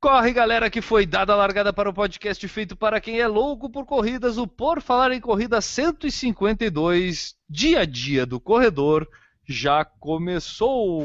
[0.00, 3.68] Corre, galera, que foi dada a largada para o podcast feito para quem é louco
[3.68, 9.08] por corridas, o Por Falar em Corrida 152, dia a dia do corredor,
[9.44, 11.04] já começou!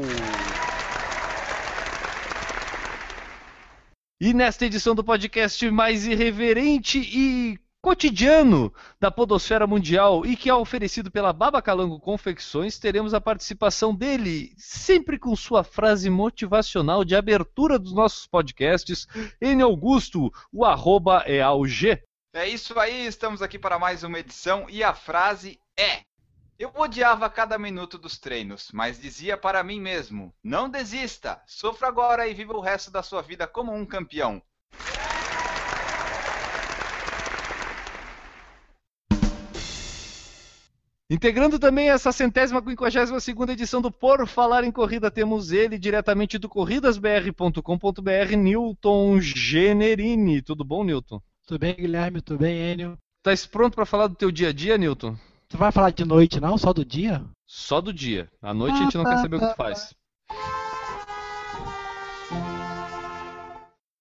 [4.20, 10.54] E nesta edição do podcast mais irreverente e cotidiano da podosfera mundial e que é
[10.54, 17.14] oferecido pela Baba Calango Confecções, teremos a participação dele, sempre com sua frase motivacional de
[17.14, 19.06] abertura dos nossos podcasts,
[19.38, 22.00] N Augusto, o arroba é AUG.
[22.32, 26.00] É isso aí, estamos aqui para mais uma edição e a frase é:
[26.58, 32.26] Eu odiava cada minuto dos treinos, mas dizia para mim mesmo: não desista, sofra agora
[32.26, 34.42] e viva o resto da sua vida como um campeão.
[41.10, 46.38] Integrando também essa centésima quinquagésima segunda edição do Por Falar em Corrida, temos ele diretamente
[46.38, 50.40] do corridasbr.com.br, Newton Generini.
[50.40, 51.20] Tudo bom, Newton?
[51.46, 52.22] Tudo bem, Guilherme?
[52.22, 52.98] Tudo bem, Enio?
[53.18, 55.14] Estás pronto para falar do teu dia a dia, Newton?
[55.46, 56.56] Você vai falar de noite, não?
[56.56, 57.22] Só do dia?
[57.46, 58.30] Só do dia.
[58.40, 59.94] À noite a gente não quer saber o que tu faz.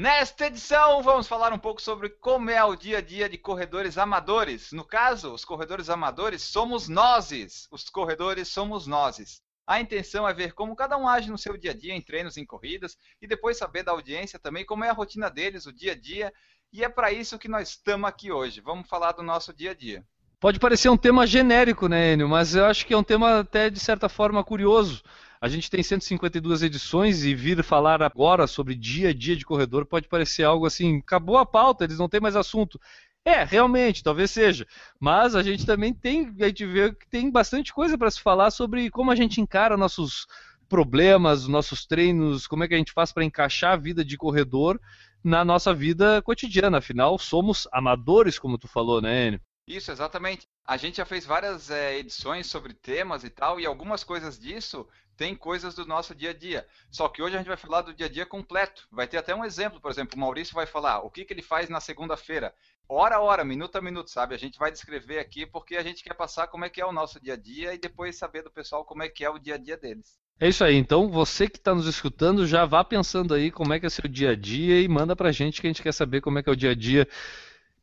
[0.00, 3.98] Nesta edição, vamos falar um pouco sobre como é o dia a dia de corredores
[3.98, 4.72] amadores.
[4.72, 7.68] No caso, os corredores amadores somos nós.
[7.70, 9.42] Os corredores somos nós.
[9.66, 12.38] A intenção é ver como cada um age no seu dia a dia em treinos,
[12.38, 15.92] em corridas, e depois saber da audiência também como é a rotina deles, o dia
[15.92, 16.32] a dia.
[16.72, 18.62] E é para isso que nós estamos aqui hoje.
[18.62, 20.02] Vamos falar do nosso dia a dia.
[20.40, 22.26] Pode parecer um tema genérico, né, Enio?
[22.26, 25.02] Mas eu acho que é um tema até de certa forma curioso.
[25.40, 29.86] A gente tem 152 edições e vir falar agora sobre dia a dia de corredor
[29.86, 32.78] pode parecer algo assim, acabou a pauta, eles não têm mais assunto.
[33.24, 34.66] É, realmente, talvez seja.
[34.98, 38.50] Mas a gente também tem, a gente vê que tem bastante coisa para se falar
[38.50, 40.26] sobre como a gente encara nossos
[40.68, 44.78] problemas, nossos treinos, como é que a gente faz para encaixar a vida de corredor
[45.24, 46.78] na nossa vida cotidiana.
[46.78, 49.40] Afinal, somos amadores, como tu falou, né, Enio?
[49.66, 50.46] Isso, exatamente.
[50.66, 54.86] A gente já fez várias é, edições sobre temas e tal, e algumas coisas disso
[55.20, 56.66] tem coisas do nosso dia a dia.
[56.90, 58.88] Só que hoje a gente vai falar do dia a dia completo.
[58.90, 61.42] Vai ter até um exemplo, por exemplo, o Maurício vai falar o que, que ele
[61.42, 62.54] faz na segunda-feira.
[62.88, 64.34] Hora a hora, minuto a minuto, sabe?
[64.34, 66.90] A gente vai descrever aqui porque a gente quer passar como é que é o
[66.90, 69.56] nosso dia a dia e depois saber do pessoal como é que é o dia
[69.56, 70.18] a dia deles.
[70.40, 73.78] É isso aí, então você que está nos escutando já vá pensando aí como é
[73.78, 76.22] que é seu dia a dia e manda pra gente que a gente quer saber
[76.22, 77.06] como é que é o dia a dia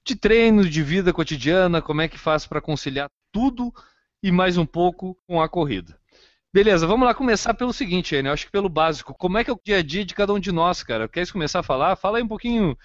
[0.03, 3.71] de treino, de vida cotidiana, como é que faz para conciliar tudo
[4.23, 5.99] e mais um pouco com a corrida.
[6.53, 9.13] Beleza, vamos lá começar pelo seguinte, Enio, acho que pelo básico.
[9.13, 11.07] Como é que é o dia a dia de cada um de nós, cara?
[11.07, 11.95] Queres começar a falar?
[11.95, 12.77] Fala aí um pouquinho,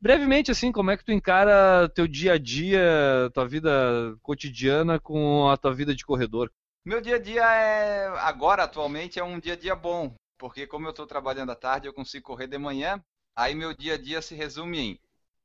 [0.00, 5.48] brevemente, assim, como é que tu encara teu dia a dia, tua vida cotidiana com
[5.48, 6.50] a tua vida de corredor.
[6.84, 8.08] Meu dia a dia é.
[8.18, 10.14] Agora, atualmente, é um dia a dia bom.
[10.36, 13.02] Porque como eu estou trabalhando à tarde, eu consigo correr de manhã.
[13.34, 15.00] Aí meu dia a dia se resume em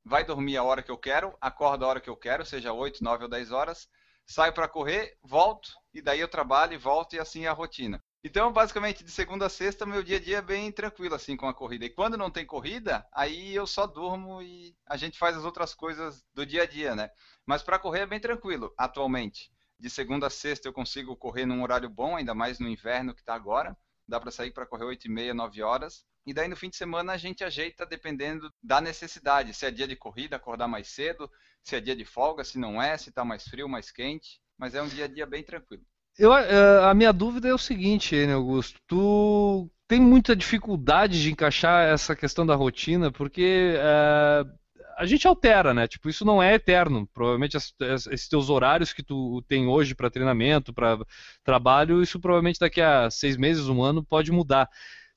[0.07, 3.03] vai dormir a hora que eu quero, acordo a hora que eu quero, seja 8,
[3.03, 3.89] 9 ou 10 horas,
[4.27, 8.03] saio para correr, volto, e daí eu trabalho e volto, e assim é a rotina.
[8.23, 11.47] Então, basicamente, de segunda a sexta, meu dia a dia é bem tranquilo, assim, com
[11.47, 11.85] a corrida.
[11.85, 15.73] E quando não tem corrida, aí eu só durmo e a gente faz as outras
[15.73, 17.09] coisas do dia a dia, né?
[17.45, 19.49] Mas para correr é bem tranquilo, atualmente.
[19.79, 23.21] De segunda a sexta eu consigo correr num horário bom, ainda mais no inverno que
[23.21, 23.77] está agora.
[24.05, 26.03] Dá para sair para correr 8 e meia, 9 horas.
[26.27, 29.53] E daí no fim de semana a gente ajeita dependendo da necessidade.
[29.53, 31.31] Se é dia de corrida, acordar mais cedo.
[31.63, 34.41] Se é dia de folga, se não é, se está mais frio, mais quente.
[34.57, 35.83] Mas é um dia a dia bem tranquilo.
[36.17, 38.77] Eu, eh, a minha dúvida é o seguinte, hein, Augusto.
[38.85, 44.43] Tu tem muita dificuldade de encaixar essa questão da rotina, porque eh,
[44.97, 45.87] a gente altera, né?
[45.87, 47.07] Tipo, isso não é eterno.
[47.13, 50.97] Provavelmente esses teus horários que tu tem hoje para treinamento, para
[51.41, 54.67] trabalho, isso provavelmente daqui a seis meses, um ano, pode mudar.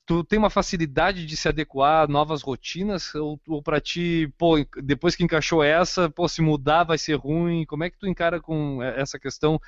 [0.05, 3.13] Tu tem uma facilidade de se adequar a novas rotinas?
[3.15, 7.65] Ou, ou para ti, pô, depois que encaixou essa, pô, se mudar vai ser ruim?
[7.65, 9.59] Como é que tu encara com essa questão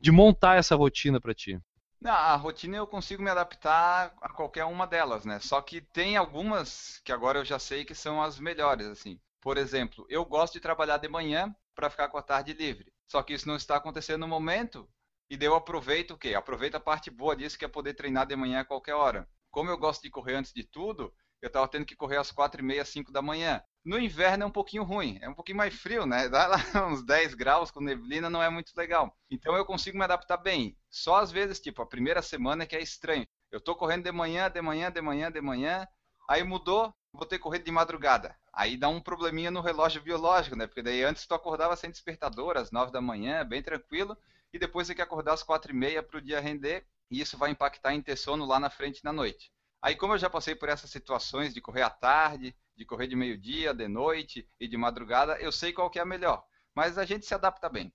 [0.00, 1.60] de montar essa rotina para ti?
[2.04, 5.38] A rotina eu consigo me adaptar a qualquer uma delas, né?
[5.40, 9.18] Só que tem algumas que agora eu já sei que são as melhores, assim.
[9.40, 12.92] Por exemplo, eu gosto de trabalhar de manhã para ficar com a tarde livre.
[13.08, 14.88] Só que isso não está acontecendo no momento.
[15.30, 16.34] E daí eu aproveito o quê?
[16.34, 19.28] Aproveito a parte boa disso, que é poder treinar de manhã a qualquer hora.
[19.52, 22.62] Como eu gosto de correr antes de tudo, eu estava tendo que correr às quatro
[22.62, 23.62] e meia, cinco da manhã.
[23.84, 26.26] No inverno é um pouquinho ruim, é um pouquinho mais frio, né?
[26.28, 26.56] Dá lá
[26.88, 29.14] uns 10 graus com neblina, não é muito legal.
[29.30, 30.74] Então eu consigo me adaptar bem.
[30.88, 33.26] Só às vezes, tipo, a primeira semana que é estranho.
[33.50, 35.86] Eu tô correndo de manhã, de manhã, de manhã, de manhã,
[36.26, 38.34] aí mudou, vou ter corrido de madrugada.
[38.54, 40.66] Aí dá um probleminha no relógio biológico, né?
[40.66, 44.16] Porque daí antes tu acordava sem despertador, às 9 da manhã, bem tranquilo,
[44.50, 47.36] e depois tem que acordar às 4 e meia para o dia render, e isso
[47.36, 49.52] vai impactar em ter sono lá na frente na noite.
[49.82, 53.14] Aí como eu já passei por essas situações de correr à tarde, de correr de
[53.14, 56.42] meio-dia, de noite e de madrugada, eu sei qual que é a melhor.
[56.74, 57.92] Mas a gente se adapta bem.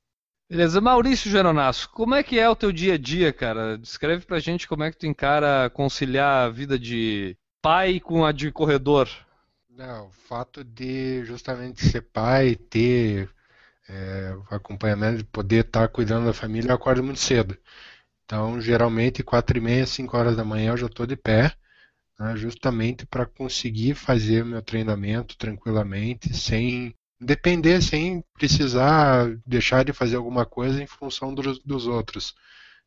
[0.47, 0.79] Beleza.
[0.79, 3.77] Maurício Geronasso, como é que é o teu dia a dia, cara?
[3.77, 8.31] Descreve pra gente como é que tu encara conciliar a vida de pai com a
[8.31, 9.09] de corredor.
[9.69, 13.29] Não, o fato de justamente ser pai, ter
[13.89, 17.57] é, acompanhamento, de poder estar cuidando da família, eu acordo muito cedo.
[18.27, 21.55] Então, geralmente, quatro e meia, cinco horas da manhã eu já estou de pé,
[22.19, 30.17] né, justamente para conseguir fazer meu treinamento tranquilamente, sem depender, sem precisar deixar de fazer
[30.17, 32.35] alguma coisa em função dos, dos outros.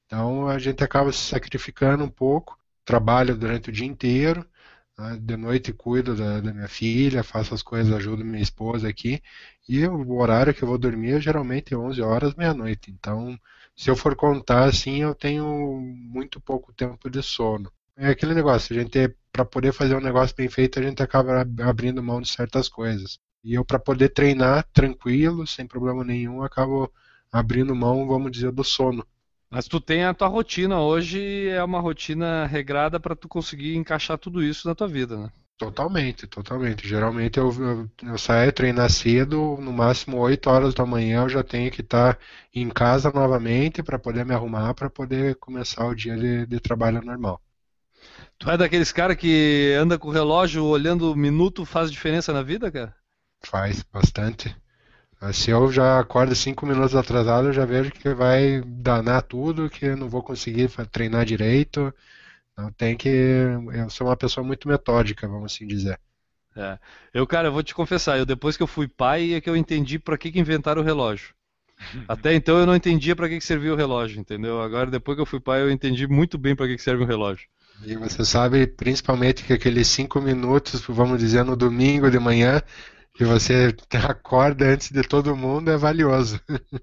[0.06, 4.46] Então, a gente acaba se sacrificando um pouco, trabalha durante o dia inteiro,
[5.00, 5.18] né?
[5.20, 9.22] De noite cuido da, da, minha filha, faço as coisas, ajudo minha esposa aqui.
[9.68, 12.90] E o horário que eu vou dormir é geralmente 11 horas, meia-noite.
[12.90, 13.38] Então,
[13.80, 17.72] se eu for contar assim, eu tenho muito pouco tempo de sono.
[17.96, 21.46] É aquele negócio, a gente para poder fazer um negócio bem feito, a gente acaba
[21.62, 23.18] abrindo mão de certas coisas.
[23.42, 26.92] E eu para poder treinar tranquilo, sem problema nenhum, acabo
[27.32, 29.02] abrindo mão, vamos dizer, do sono.
[29.48, 34.18] Mas tu tem a tua rotina hoje, é uma rotina regrada para tu conseguir encaixar
[34.18, 35.30] tudo isso na tua vida, né?
[35.60, 36.88] Totalmente, totalmente.
[36.88, 41.44] Geralmente eu, eu, eu saio treinar cedo, no máximo 8 horas da manhã eu já
[41.44, 42.18] tenho que estar
[42.54, 47.02] em casa novamente para poder me arrumar, para poder começar o dia de, de trabalho
[47.02, 47.40] normal.
[48.38, 52.42] Tu é daqueles caras que anda com o relógio olhando o minuto faz diferença na
[52.42, 52.94] vida, cara?
[53.42, 54.56] Faz, bastante.
[55.32, 59.86] Se eu já acordo cinco minutos atrasado, eu já vejo que vai danar tudo, que
[59.86, 61.94] eu não vou conseguir treinar direito.
[62.60, 63.08] Então tem que.
[63.08, 65.98] Eu sou uma pessoa muito metódica, vamos assim dizer.
[66.56, 66.78] É.
[67.14, 69.56] Eu, cara, eu vou te confessar, eu depois que eu fui pai é que eu
[69.56, 71.34] entendi para que, que inventaram o relógio.
[72.06, 74.60] Até então eu não entendia para que, que servia o relógio, entendeu?
[74.60, 77.06] Agora, depois que eu fui pai, eu entendi muito bem para que, que serve o
[77.06, 77.48] relógio.
[77.84, 82.60] E você sabe principalmente que aqueles cinco minutos, vamos dizer, no domingo de manhã,
[83.14, 83.74] que você
[84.06, 86.40] acorda antes de todo mundo é valioso.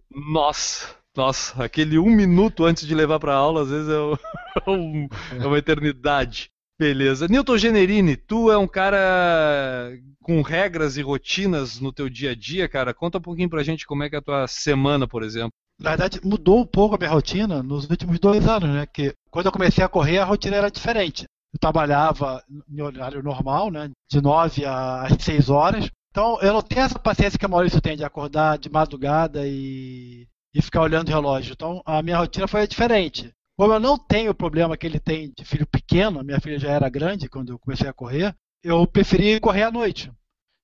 [0.10, 3.90] Nossa, nossa, aquele um minuto antes de levar para aula, às vezes
[4.66, 6.50] é, um, é, uma eternidade.
[6.80, 7.28] Beleza.
[7.28, 12.70] Newton Generini, tu é um cara com regras e rotinas no teu dia a dia,
[12.70, 12.94] cara.
[12.94, 15.52] Conta um pouquinho pra gente como é que é a tua semana, por exemplo.
[15.80, 18.86] Na verdade, mudou um pouco a minha rotina nos últimos dois anos, né?
[18.86, 21.26] Que quando eu comecei a correr, a rotina era diferente.
[21.52, 23.90] Eu trabalhava no horário normal, né?
[24.10, 25.90] De 9 às 6 horas.
[26.12, 30.28] Então, eu não tenho essa paciência que a Maurício tem de acordar de madrugada e,
[30.58, 31.54] e ficar olhando o relógio.
[31.54, 33.32] Então, a minha rotina foi diferente.
[33.56, 36.72] Como eu não tenho o problema que ele tem de filho pequeno, minha filha já
[36.72, 40.12] era grande quando eu comecei a correr, eu preferi correr à noite.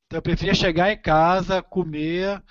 [0.07, 2.41] Então, eu preferia chegar em casa, comer,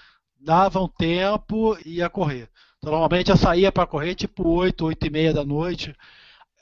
[0.41, 2.49] dava um tempo e ia correr.
[2.79, 5.93] Então, normalmente eu saía para correr tipo 8, 8 e meia da noite.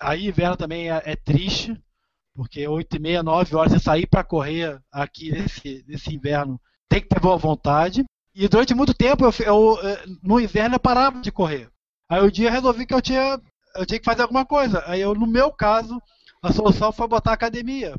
[0.00, 1.78] Aí inverno também é, é triste,
[2.34, 6.58] porque 8 e meia, 9 horas você sair para correr aqui nesse, nesse inverno
[6.88, 8.02] tem que ter boa vontade.
[8.34, 11.68] E durante muito tempo, eu, eu, eh, no inverno, eu parava de correr.
[12.08, 13.40] Aí um dia eu resolvi que eu tinha,
[13.76, 14.82] eu tinha que fazer alguma coisa.
[14.86, 16.00] Aí eu, no meu caso,
[16.42, 17.94] a solução foi botar academia.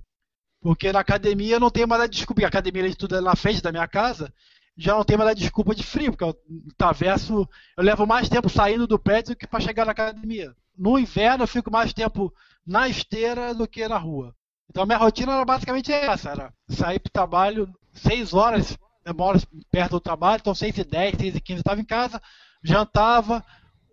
[0.62, 2.44] Porque na academia não tem mais a desculpa.
[2.44, 4.34] A academia de tudo é na frente da minha casa.
[4.78, 6.36] Já não tem mais a desculpa de frio, porque eu
[6.78, 7.48] travesso.
[7.78, 10.56] Eu levo mais tempo saindo do prédio do que para chegar na academia.
[10.78, 12.34] No inverno eu fico mais tempo
[12.66, 14.34] na esteira do que na rua.
[14.70, 19.14] Então a minha rotina era basicamente essa, era sair para o trabalho 6 horas, eu
[19.14, 19.40] moro
[19.72, 22.22] perto do trabalho, então 6 e 10, 6 e 15 eu estava em casa,
[22.64, 23.44] jantava,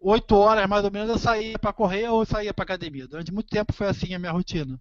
[0.00, 3.07] 8 horas mais ou menos eu saía para correr ou saía para academia.
[3.09, 4.81] Durante muito tempo foi assim a minha rotina.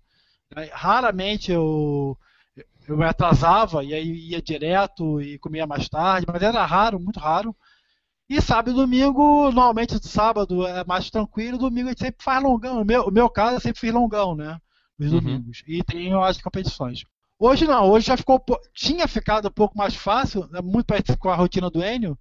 [0.71, 2.17] Raramente eu,
[2.87, 7.19] eu me atrasava e aí ia direto e comia mais tarde, mas era raro, muito
[7.19, 7.55] raro.
[8.29, 12.75] E sábado e domingo, normalmente sábado é mais tranquilo, domingo a gente sempre faz longão.
[12.75, 14.59] No meu, meu caso, eu sempre fiz longão, né?
[14.99, 15.19] Nos uhum.
[15.19, 15.63] domingos.
[15.65, 17.03] E tem as competições.
[17.39, 18.43] Hoje não, hoje já ficou.
[18.73, 22.17] Tinha ficado um pouco mais fácil, né, muito parecido com a rotina do Enio,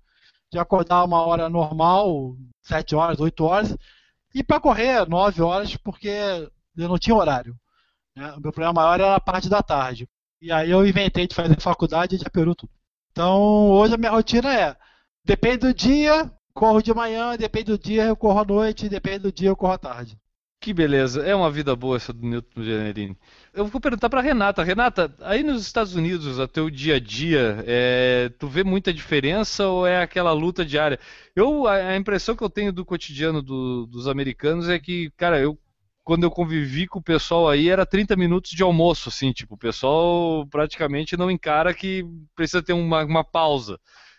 [0.53, 3.77] de acordar uma hora normal, 7 horas, 8 horas,
[4.35, 6.09] e para correr 9 horas, porque
[6.77, 7.57] eu não tinha horário.
[8.15, 8.33] Né?
[8.33, 10.09] O meu problema maior era a parte da tarde.
[10.41, 12.73] E aí eu inventei de fazer faculdade de Peru tudo.
[13.11, 14.77] Então hoje a minha rotina é
[15.27, 19.33] Depende do dia, corro de manhã, depende do dia, eu corro à noite, depende do
[19.33, 20.17] dia, eu corro à tarde.
[20.67, 23.17] Que beleza, é uma vida boa essa do Newton Generini.
[23.55, 24.65] Eu vou perguntar para Renata.
[24.65, 29.69] Renata, aí nos Estados Unidos, o teu dia a dia, é, tu vê muita diferença
[29.69, 30.99] ou é aquela luta diária?
[31.37, 35.57] Eu, a impressão que eu tenho do cotidiano do, dos americanos é que, cara, eu
[36.03, 39.59] quando eu convivi com o pessoal aí era 30 minutos de almoço, assim, tipo, o
[39.59, 42.05] pessoal praticamente não encara que
[42.35, 43.79] precisa ter uma, uma pausa.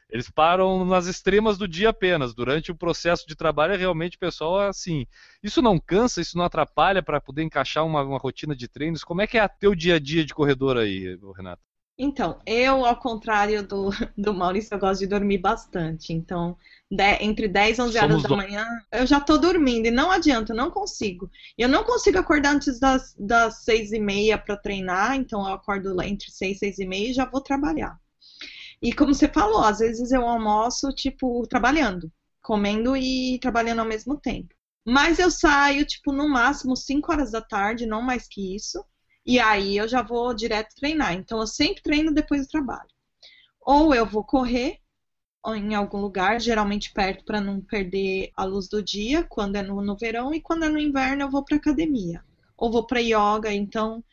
[0.10, 2.34] Eles param nas extremas do dia apenas.
[2.34, 5.06] Durante o processo de trabalho, é realmente o pessoal é assim.
[5.44, 9.04] Isso não cansa, isso não atrapalha para poder encaixar uma, uma, rotina de treinos?
[9.04, 11.62] Como é que é teu dia a dia de corredor aí, Renato?
[12.00, 16.14] Então, eu, ao contrário do, do Maurício, eu gosto de dormir bastante.
[16.14, 16.56] Então,
[16.90, 19.88] de, entre 10 e 11 horas da manhã, eu já estou dormindo.
[19.88, 21.30] E não adianta, não consigo.
[21.58, 25.16] Eu não consigo acordar antes das, das 6 e meia para treinar.
[25.16, 28.00] Então, eu acordo lá entre 6 e 6 e meia e já vou trabalhar.
[28.82, 34.20] E como você falou, às vezes eu almoço, tipo, trabalhando, comendo e trabalhando ao mesmo
[34.20, 34.54] tempo.
[34.86, 38.84] Mas eu saio, tipo, no máximo 5 horas da tarde, não mais que isso.
[39.26, 41.14] E aí eu já vou direto treinar.
[41.14, 42.90] Então eu sempre treino depois do trabalho.
[43.60, 44.80] Ou eu vou correr
[45.46, 49.82] em algum lugar, geralmente perto para não perder a luz do dia, quando é no,
[49.82, 52.24] no verão, e quando é no inverno eu vou para academia.
[52.58, 54.04] Ou vou para yoga, então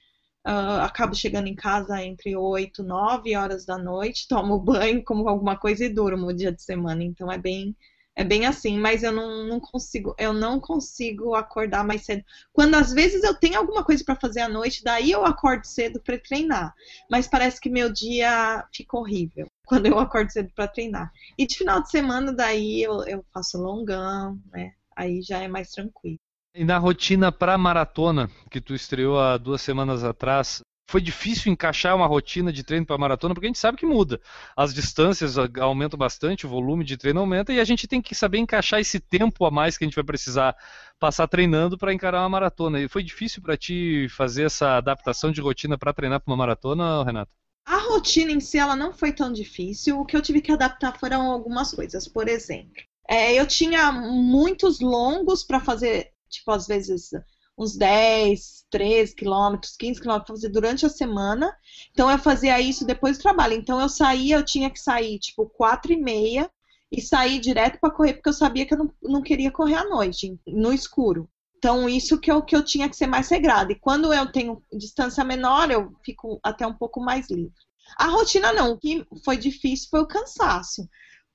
[0.46, 5.28] Uh, acabo chegando em casa entre 8 e 9 horas da noite, tomo banho, como
[5.28, 7.02] alguma coisa e durmo o dia de semana.
[7.02, 7.74] Então é bem
[8.16, 12.24] é bem assim, mas eu não, não consigo, eu não consigo acordar mais cedo.
[12.52, 16.00] Quando às vezes eu tenho alguma coisa para fazer à noite, daí eu acordo cedo
[16.00, 16.72] para treinar.
[17.10, 21.12] Mas parece que meu dia fica horrível quando eu acordo cedo para treinar.
[21.36, 24.72] E de final de semana daí eu, eu faço longão, né?
[24.96, 26.18] Aí já é mais tranquilo.
[26.56, 31.96] E na rotina para maratona, que tu estreou há duas semanas atrás, foi difícil encaixar
[31.96, 34.20] uma rotina de treino para maratona, porque a gente sabe que muda.
[34.56, 38.38] As distâncias aumentam bastante, o volume de treino aumenta e a gente tem que saber
[38.38, 40.54] encaixar esse tempo a mais que a gente vai precisar
[41.00, 42.78] passar treinando para encarar uma maratona.
[42.78, 47.02] E foi difícil para ti fazer essa adaptação de rotina para treinar para uma maratona,
[47.02, 47.32] Renato?
[47.66, 49.99] A rotina em si ela não foi tão difícil.
[49.99, 52.06] O que eu tive que adaptar foram algumas coisas.
[52.06, 57.10] Por exemplo, é, eu tinha muitos longos para fazer tipo, às vezes
[57.56, 61.56] uns 10, 13 quilômetros, 15 quilômetros fazer durante a semana.
[61.92, 63.54] Então eu fazia isso depois do trabalho.
[63.54, 66.50] Então eu saía, eu tinha que sair tipo 4 e meia
[66.90, 69.84] e sair direto para correr, porque eu sabia que eu não, não queria correr à
[69.84, 71.28] noite, no escuro.
[71.64, 73.72] Então, isso que eu, que eu tinha que ser mais regrada.
[73.72, 77.54] E quando eu tenho distância menor, eu fico até um pouco mais livre.
[77.96, 78.72] A rotina não.
[78.72, 80.86] O que foi difícil foi o cansaço.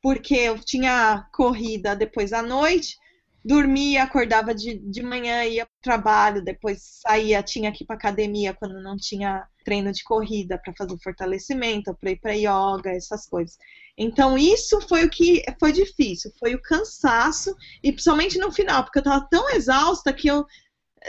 [0.04, 2.96] Porque eu tinha corrida depois da noite,
[3.44, 7.96] dormia, acordava de, de manhã, ia para o trabalho, depois saía, tinha que ir para
[7.96, 13.26] academia quando não tinha treino de corrida para fazer fortalecimento, para ir para yoga, essas
[13.28, 13.58] coisas.
[13.98, 19.00] Então isso foi o que foi difícil, foi o cansaço e principalmente no final, porque
[19.00, 20.46] eu estava tão exausta que eu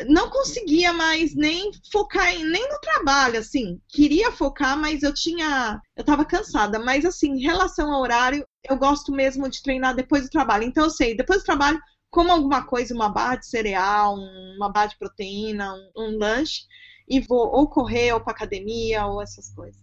[0.08, 5.80] não conseguia mais nem focar em, nem no trabalho, assim, queria focar, mas eu tinha,
[5.96, 10.24] eu estava cansada, mas assim, em relação ao horário, eu gosto mesmo de treinar depois
[10.24, 10.64] do trabalho.
[10.64, 14.16] Então eu sei, depois do trabalho como alguma coisa, uma barra de cereal,
[14.56, 16.62] uma barra de proteína, um, um lanche,
[17.08, 19.80] e vou ou correr ou para academia ou essas coisas.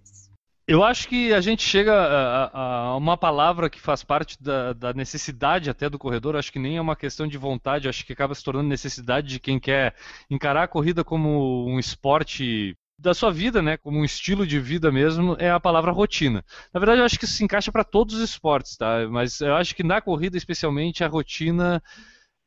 [0.68, 4.94] Eu acho que a gente chega a, a uma palavra que faz parte da, da,
[4.94, 6.36] necessidade até do corredor.
[6.36, 9.40] Acho que nem é uma questão de vontade, acho que acaba se tornando necessidade de
[9.40, 9.96] quem quer
[10.30, 14.92] encarar a corrida como um esporte da sua vida, né, como um estilo de vida
[14.92, 16.44] mesmo, é a palavra rotina.
[16.74, 19.08] Na verdade, eu acho que isso se encaixa para todos os esportes, tá?
[19.10, 21.82] Mas eu acho que na corrida, especialmente, a rotina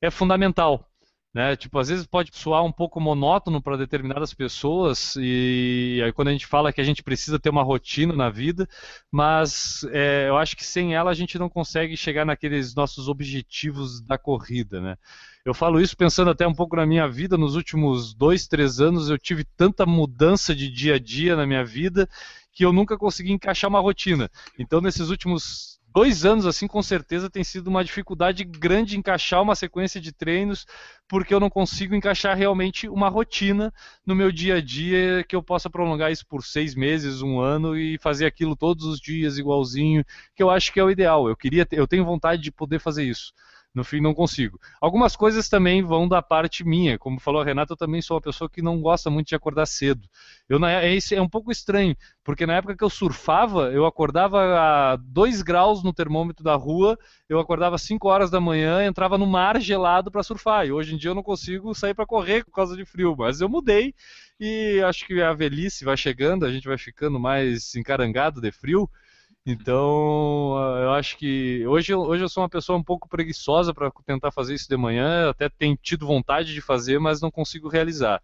[0.00, 0.86] é fundamental.
[1.32, 1.54] Né?
[1.54, 6.32] Tipo, às vezes pode soar um pouco monótono para determinadas pessoas, e aí quando a
[6.32, 8.68] gente fala que a gente precisa ter uma rotina na vida,
[9.12, 14.00] mas é, eu acho que sem ela a gente não consegue chegar naqueles nossos objetivos
[14.00, 14.96] da corrida, né?
[15.44, 19.08] Eu falo isso pensando até um pouco na minha vida, nos últimos dois, três anos
[19.08, 22.08] eu tive tanta mudança de dia a dia na minha vida
[22.52, 24.28] que eu nunca consegui encaixar uma rotina.
[24.58, 29.54] Então, nesses últimos dois anos, assim, com certeza tem sido uma dificuldade grande encaixar uma
[29.54, 30.66] sequência de treinos,
[31.08, 33.72] porque eu não consigo encaixar realmente uma rotina
[34.06, 37.76] no meu dia a dia que eu possa prolongar isso por seis meses, um ano
[37.76, 40.04] e fazer aquilo todos os dias igualzinho,
[40.34, 41.28] que eu acho que é o ideal.
[41.28, 43.32] Eu queria, eu tenho vontade de poder fazer isso
[43.74, 44.58] no fim não consigo.
[44.80, 48.20] Algumas coisas também vão da parte minha, como falou a Renata, eu também sou uma
[48.20, 50.08] pessoa que não gosta muito de acordar cedo.
[50.48, 54.96] Eu é, é um pouco estranho, porque na época que eu surfava, eu acordava a
[54.96, 56.98] 2 graus no termômetro da rua,
[57.28, 60.66] eu acordava 5 horas da manhã, entrava no mar gelado para surfar.
[60.66, 63.40] E hoje em dia eu não consigo sair para correr por causa de frio, mas
[63.40, 63.94] eu mudei
[64.40, 68.88] e acho que a velhice vai chegando, a gente vai ficando mais encarangado de frio.
[69.50, 74.30] Então, eu acho que hoje, hoje eu sou uma pessoa um pouco preguiçosa para tentar
[74.30, 78.22] fazer isso de manhã, até tenho tido vontade de fazer, mas não consigo realizar.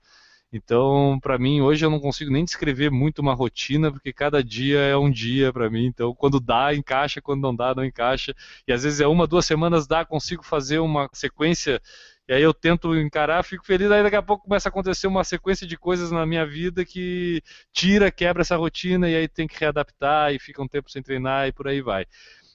[0.52, 4.78] Então, para mim, hoje eu não consigo nem descrever muito uma rotina, porque cada dia
[4.78, 5.86] é um dia para mim.
[5.86, 8.32] Então, quando dá, encaixa, quando não dá, não encaixa.
[8.66, 11.82] E às vezes é uma, duas semanas dá, consigo fazer uma sequência
[12.28, 15.22] e aí eu tento encarar, fico feliz, aí daqui a pouco começa a acontecer uma
[15.22, 17.40] sequência de coisas na minha vida que
[17.72, 21.46] tira, quebra essa rotina, e aí tem que readaptar, e fica um tempo sem treinar,
[21.46, 22.04] e por aí vai.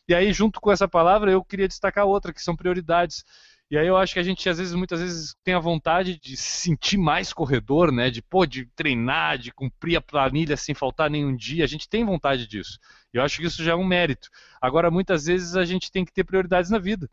[0.09, 3.23] E aí, junto com essa palavra, eu queria destacar outra, que são prioridades.
[3.69, 6.35] E aí eu acho que a gente, às vezes, muitas vezes, tem a vontade de
[6.35, 8.09] se sentir mais corredor, né?
[8.09, 11.63] De, pô, de treinar, de cumprir a planilha sem faltar nenhum dia.
[11.63, 12.77] A gente tem vontade disso.
[13.13, 14.27] Eu acho que isso já é um mérito.
[14.61, 17.09] Agora, muitas vezes, a gente tem que ter prioridades na vida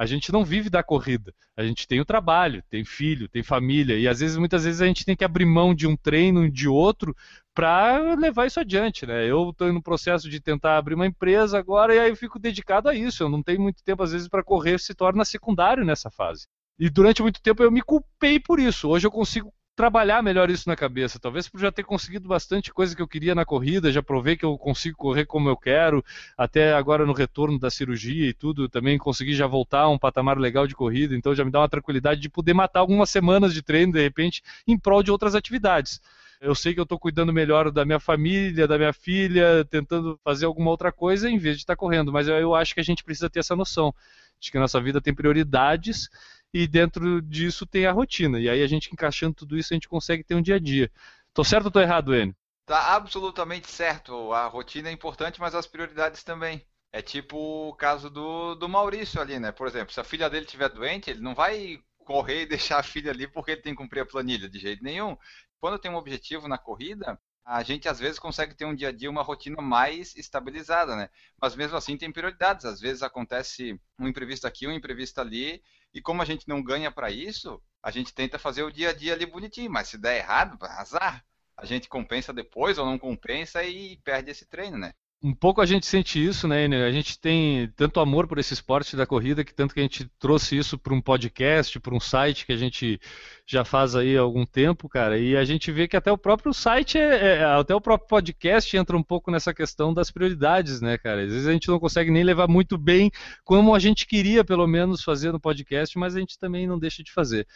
[0.00, 1.30] a gente não vive da corrida.
[1.54, 4.86] A gente tem o trabalho, tem filho, tem família, e às vezes, muitas vezes, a
[4.86, 7.14] gente tem que abrir mão de um treino, de outro,
[7.54, 9.30] para levar isso adiante, né?
[9.30, 12.88] Eu estou no processo de tentar abrir uma empresa agora e aí eu fico dedicado
[12.88, 13.22] a isso.
[13.22, 16.46] Eu não tenho muito tempo, às vezes, para correr, se torna secundário nessa fase.
[16.78, 18.88] E durante muito tempo eu me culpei por isso.
[18.88, 21.18] Hoje eu consigo trabalhar melhor isso na cabeça.
[21.18, 24.44] Talvez por já ter conseguido bastante coisa que eu queria na corrida, já provei que
[24.44, 26.04] eu consigo correr como eu quero,
[26.36, 30.36] até agora no retorno da cirurgia e tudo, também consegui já voltar a um patamar
[30.36, 33.62] legal de corrida, então já me dá uma tranquilidade de poder matar algumas semanas de
[33.62, 35.98] treino de repente em prol de outras atividades.
[36.42, 40.44] Eu sei que eu estou cuidando melhor da minha família, da minha filha, tentando fazer
[40.44, 43.02] alguma outra coisa em vez de estar tá correndo, mas eu acho que a gente
[43.02, 43.94] precisa ter essa noção
[44.38, 46.10] de que a nossa vida tem prioridades
[46.52, 48.38] e dentro disso tem a rotina.
[48.40, 50.90] E aí a gente encaixando tudo isso, a gente consegue ter um dia a dia.
[51.32, 52.34] Tô certo ou tô errado, Enio?
[52.66, 54.32] Tá absolutamente certo.
[54.32, 56.64] A rotina é importante, mas as prioridades também.
[56.92, 57.36] É tipo
[57.68, 59.52] o caso do, do Maurício ali, né?
[59.52, 62.82] Por exemplo, se a filha dele estiver doente, ele não vai correr e deixar a
[62.82, 65.16] filha ali porque ele tem que cumprir a planilha, de jeito nenhum.
[65.60, 68.92] Quando tem um objetivo na corrida, a gente às vezes consegue ter um dia a
[68.92, 71.08] dia, uma rotina mais estabilizada, né?
[71.40, 72.64] Mas mesmo assim tem prioridades.
[72.64, 76.90] Às vezes acontece um imprevisto aqui, um imprevisto ali, e como a gente não ganha
[76.90, 80.18] para isso, a gente tenta fazer o dia a dia ali bonitinho, mas se der
[80.18, 81.24] errado, azar.
[81.56, 84.92] A gente compensa depois ou não compensa e perde esse treino, né?
[85.22, 86.64] Um pouco a gente sente isso, né?
[86.64, 90.10] A gente tem tanto amor por esse esporte da corrida que tanto que a gente
[90.18, 92.98] trouxe isso para um podcast, para um site que a gente
[93.46, 95.18] já faz aí há algum tempo, cara.
[95.18, 98.74] E a gente vê que até o próprio site, é, é, até o próprio podcast
[98.74, 101.22] entra um pouco nessa questão das prioridades, né, cara?
[101.22, 103.10] Às vezes a gente não consegue nem levar muito bem
[103.44, 107.02] como a gente queria, pelo menos, fazer no podcast, mas a gente também não deixa
[107.02, 107.46] de fazer.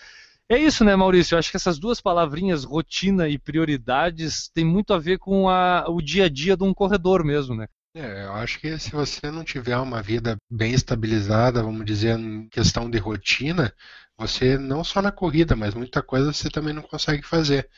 [0.50, 1.34] É isso, né, Maurício?
[1.34, 5.86] Eu acho que essas duas palavrinhas, rotina e prioridades, tem muito a ver com a,
[5.88, 7.66] o dia a dia de um corredor mesmo, né?
[7.96, 12.48] É, eu acho que se você não tiver uma vida bem estabilizada, vamos dizer, em
[12.48, 13.72] questão de rotina,
[14.18, 17.68] você não só na corrida, mas muita coisa você também não consegue fazer.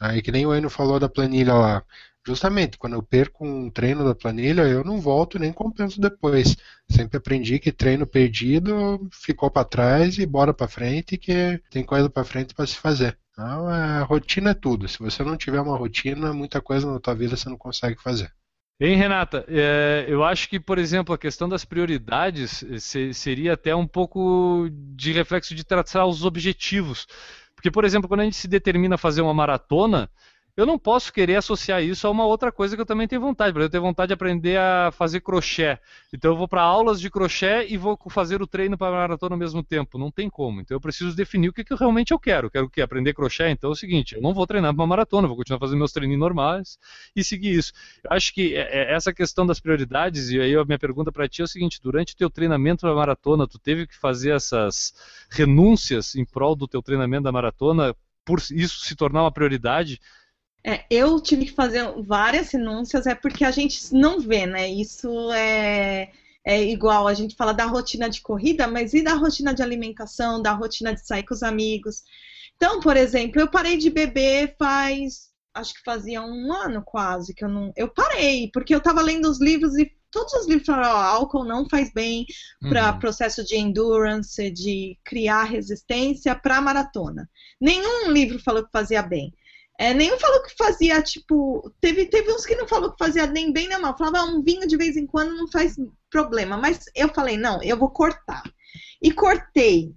[0.00, 1.84] Aí que nem o Eno falou da planilha lá.
[2.26, 6.56] Justamente, quando eu perco um treino da planilha, eu não volto nem compenso depois.
[6.88, 12.08] Sempre aprendi que treino perdido ficou para trás e bora para frente, que tem coisa
[12.08, 13.18] para frente para se fazer.
[13.32, 14.88] Então, a rotina é tudo.
[14.88, 18.32] Se você não tiver uma rotina, muita coisa na tua vida você não consegue fazer.
[18.80, 19.44] Hein, Renata?
[19.46, 22.64] É, eu acho que, por exemplo, a questão das prioridades
[23.12, 27.06] seria até um pouco de reflexo de traçar os objetivos.
[27.54, 30.10] Porque, por exemplo, quando a gente se determina a fazer uma maratona,
[30.56, 33.52] eu não posso querer associar isso a uma outra coisa que eu também tenho vontade.
[33.52, 35.78] Por exemplo, eu tenho vontade de aprender a fazer crochê.
[36.12, 39.38] Então eu vou para aulas de crochê e vou fazer o treino para maratona ao
[39.38, 39.98] mesmo tempo.
[39.98, 40.60] Não tem como.
[40.60, 42.48] Então eu preciso definir o que, que eu realmente eu quero.
[42.48, 42.82] Quero o quê?
[42.82, 43.48] Aprender crochê?
[43.50, 45.92] Então é o seguinte, eu não vou treinar para uma maratona, vou continuar fazendo meus
[45.92, 46.78] treinos normais
[47.16, 47.72] e seguir isso.
[48.04, 51.28] Eu acho que é, é, essa questão das prioridades, e aí a minha pergunta para
[51.28, 54.94] ti é o seguinte, durante o teu treinamento para maratona, tu teve que fazer essas
[55.30, 60.00] renúncias em prol do teu treinamento da maratona por isso se tornar uma prioridade?
[60.66, 64.66] É, eu tive que fazer várias renúncias, é porque a gente não vê, né?
[64.66, 66.10] Isso é,
[66.42, 70.40] é igual a gente fala da rotina de corrida, mas e da rotina de alimentação,
[70.40, 72.02] da rotina de sair com os amigos?
[72.56, 77.44] Então, por exemplo, eu parei de beber faz, acho que fazia um ano quase que
[77.44, 80.96] eu não, eu parei porque eu estava lendo os livros e todos os livros falaram,
[80.96, 82.24] ó, álcool não faz bem
[82.60, 82.98] para uhum.
[83.00, 87.28] processo de endurance, de criar resistência para maratona.
[87.60, 89.34] Nenhum livro falou que fazia bem.
[89.78, 91.72] É, nenhum falou que fazia, tipo.
[91.80, 93.96] Teve, teve uns que não falou que fazia nem bem nem mal.
[93.96, 95.76] Falava, ah, um vinho de vez em quando não faz
[96.10, 96.56] problema.
[96.56, 98.42] Mas eu falei, não, eu vou cortar.
[99.02, 99.92] E cortei.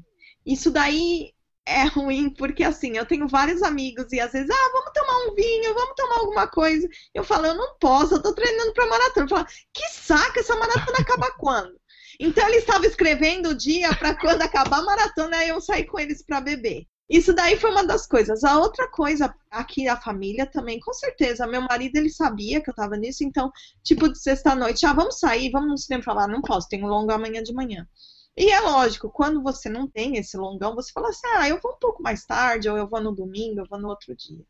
[0.45, 1.31] Isso daí
[1.67, 5.35] é ruim, porque assim, eu tenho vários amigos e às vezes, ah, vamos tomar um
[5.35, 6.87] vinho, vamos tomar alguma coisa.
[7.13, 9.25] Eu falo, eu não posso, eu tô treinando pra maratona.
[9.25, 11.77] Eu falo, que saco, essa maratona acaba quando?
[12.19, 16.23] Então ele estava escrevendo o dia para quando acabar a maratona eu sair com eles
[16.25, 16.87] para beber.
[17.09, 18.43] Isso daí foi uma das coisas.
[18.43, 21.47] A outra coisa, aqui a família também, com certeza.
[21.47, 25.49] Meu marido, ele sabia que eu tava nisso, então, tipo, de sexta-noite, ah, vamos sair,
[25.51, 26.03] vamos no cinema.
[26.03, 27.87] Falar, não posso, tenho um longo amanhã de manhã.
[28.35, 31.73] E é lógico, quando você não tem esse longão, você fala assim, ah, eu vou
[31.73, 34.45] um pouco mais tarde, ou eu vou no domingo, eu vou no outro dia.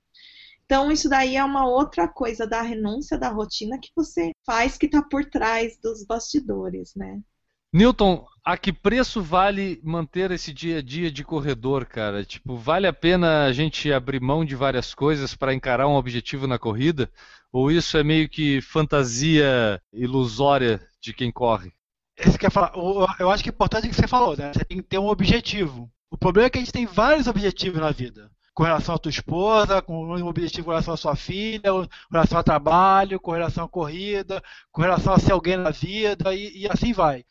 [0.66, 4.90] Então, isso daí é uma outra coisa da renúncia da rotina que você faz que
[4.90, 7.22] tá por trás dos bastidores, né?
[7.74, 12.24] Newton, a que preço vale manter esse dia a dia de corredor, cara?
[12.24, 16.48] Tipo, vale a pena a gente abrir mão de várias coisas para encarar um objetivo
[16.48, 17.12] na corrida?
[17.52, 21.74] Ou isso é meio que fantasia ilusória de quem corre?
[22.18, 22.72] Esse quer falar,
[23.20, 24.54] eu acho que é importante o que você falou, né?
[24.54, 25.92] Você tem que ter um objetivo.
[26.10, 28.32] O problema é que a gente tem vários objetivos na vida.
[28.54, 32.38] Com relação à tua esposa, com um objetivo com relação à sua filha, com relação
[32.38, 36.68] ao trabalho, com relação à corrida, com relação a ser alguém na vida, e, e
[36.68, 37.24] assim vai.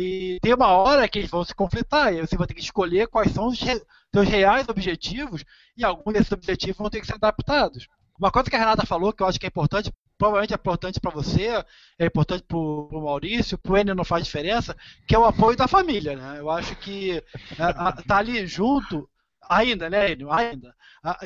[0.00, 3.06] E tem uma hora que eles vão se conflitar, e você vai ter que escolher
[3.06, 5.44] quais são os seus reais objetivos,
[5.76, 7.86] e alguns desses objetivos vão ter que ser adaptados.
[8.18, 11.00] Uma coisa que a Renata falou, que eu acho que é importante, provavelmente é importante
[11.00, 11.64] para você,
[11.98, 15.56] é importante para o Maurício, para o Enio não faz diferença, que é o apoio
[15.56, 16.16] da família.
[16.16, 16.38] Né?
[16.38, 19.08] Eu acho que é, tá ali junto,
[19.48, 20.30] ainda, né, Enio?
[20.32, 20.74] Ainda.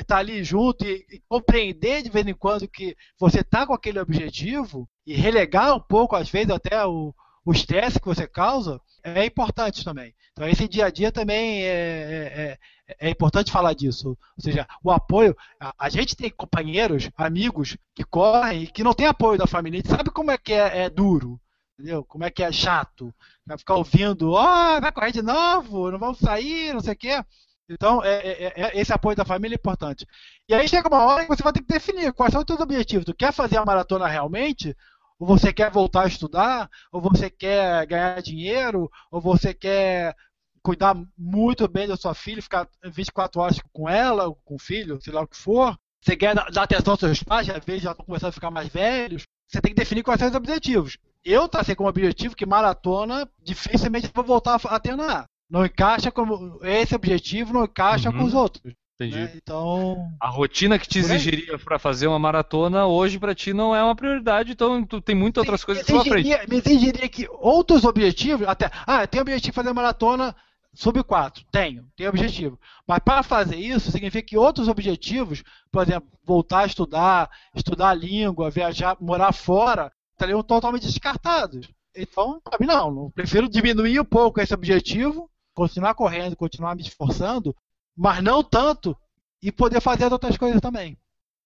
[0.07, 3.99] Tá ali junto e, e compreender de vez em quando que você tá com aquele
[3.99, 7.13] objetivo e relegar um pouco, às vezes, até o,
[7.45, 10.13] o estresse que você causa é importante também.
[10.31, 12.57] Então, esse dia a dia também é, é,
[12.89, 14.09] é, é importante falar disso.
[14.09, 15.37] Ou seja, o apoio.
[15.59, 19.79] A, a, gente tem companheiros, amigos que correm e que não tem apoio da família.
[19.79, 21.39] A gente sabe como é que é, é duro,
[21.77, 22.03] entendeu?
[22.03, 23.13] Como é que é chato.
[23.45, 26.97] Vai ficar ouvindo, ó, oh, vai correr de novo, não vamos sair, não sei o
[26.97, 27.23] quê.
[27.69, 30.05] Então, é, é, esse apoio da família é importante.
[30.47, 32.59] E aí chega uma hora que você vai ter que definir quais são os seus
[32.59, 33.05] objetivos.
[33.05, 34.75] Tu quer fazer a maratona realmente
[35.19, 40.15] ou você quer voltar a estudar, ou você quer ganhar dinheiro, ou você quer
[40.61, 44.99] cuidar muito bem da sua filha, ficar 24 horas com ela, ou com o filho,
[45.01, 45.77] sei lá o que for.
[46.01, 48.67] Você quer dar atenção aos seus pais, às vezes já estão começando a ficar mais
[48.67, 49.23] velhos.
[49.47, 50.97] Você tem que definir quais são os objetivos.
[51.23, 55.25] Eu tracei como objetivo que maratona dificilmente vou voltar a treinar.
[55.49, 56.59] Não encaixa como.
[56.63, 58.17] Esse objetivo não encaixa uhum.
[58.17, 58.73] com os outros.
[58.95, 59.17] Entendi.
[59.17, 59.31] Né?
[59.35, 60.09] Então.
[60.19, 63.95] A rotina que te exigiria para fazer uma maratona hoje para ti não é uma
[63.95, 66.29] prioridade, então tu tem muitas outras coisas pela frente.
[66.47, 68.71] Me exigiria que outros objetivos, até.
[68.87, 70.35] Ah, tem objetivo de fazer maratona
[70.73, 71.43] sub 4.
[71.51, 72.59] Tenho, tenho objetivo.
[72.87, 77.93] Mas para fazer isso, significa que outros objetivos, por exemplo, voltar a estudar, estudar a
[77.93, 81.67] língua, viajar, morar fora, estariam totalmente descartados.
[81.95, 82.87] Então, para mim, não.
[82.87, 87.55] Eu prefiro diminuir um pouco esse objetivo, continuar correndo, continuar me esforçando,
[87.95, 88.95] mas não tanto,
[89.41, 90.97] e poder fazer as outras coisas também.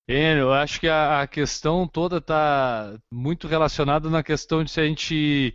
[0.07, 5.53] Eu acho que a, questão toda está muito relacionada na questão de se a gente.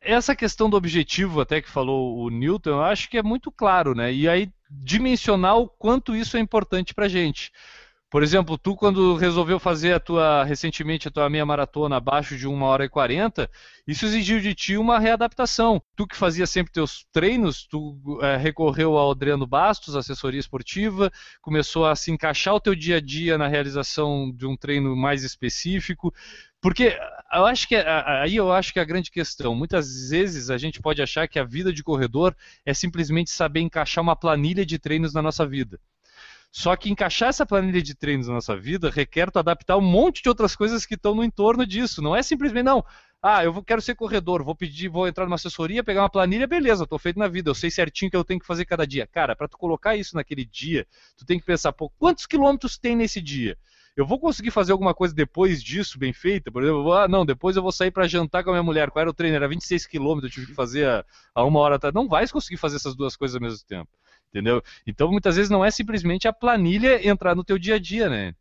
[0.00, 3.96] Essa questão do objetivo, até que falou o Newton, eu acho que é muito claro,
[3.96, 4.12] né?
[4.12, 7.50] E aí dimensionar o quanto isso é importante para a gente.
[8.08, 12.46] Por exemplo, tu quando resolveu fazer a tua recentemente a tua meia maratona abaixo de
[12.46, 13.50] 1 hora e 40,
[13.86, 15.82] isso exigiu de ti uma readaptação.
[15.96, 21.10] Tu que fazia sempre teus treinos, tu é, recorreu ao Adriano Bastos, assessoria esportiva,
[21.42, 25.24] começou a se encaixar o teu dia a dia na realização de um treino mais
[25.24, 26.14] específico.
[26.60, 26.96] Porque
[27.32, 29.52] eu acho que aí eu acho que é a grande questão.
[29.54, 34.02] Muitas vezes a gente pode achar que a vida de corredor é simplesmente saber encaixar
[34.02, 35.80] uma planilha de treinos na nossa vida.
[36.58, 40.22] Só que encaixar essa planilha de treinos na nossa vida requer tu adaptar um monte
[40.22, 42.00] de outras coisas que estão no entorno disso.
[42.00, 42.82] Não é simplesmente, não,
[43.22, 46.86] ah, eu quero ser corredor, vou pedir, vou entrar numa assessoria, pegar uma planilha, beleza,
[46.86, 49.06] tô feito na vida, eu sei certinho o que eu tenho que fazer cada dia.
[49.06, 52.96] Cara, para tu colocar isso naquele dia, tu tem que pensar, pô, quantos quilômetros tem
[52.96, 53.58] nesse dia?
[53.94, 56.50] Eu vou conseguir fazer alguma coisa depois disso, bem feita?
[56.50, 58.90] Por exemplo, ah, não, depois eu vou sair para jantar com a minha mulher.
[58.90, 59.36] Qual era o treino?
[59.36, 61.94] Era 26 quilômetros, eu tive que fazer a, a uma hora atrás.
[61.94, 63.90] Não vai conseguir fazer essas duas coisas ao mesmo tempo.
[64.36, 64.62] Entendeu?
[64.86, 68.34] Então, muitas vezes não é simplesmente a planilha entrar no teu dia a dia, né?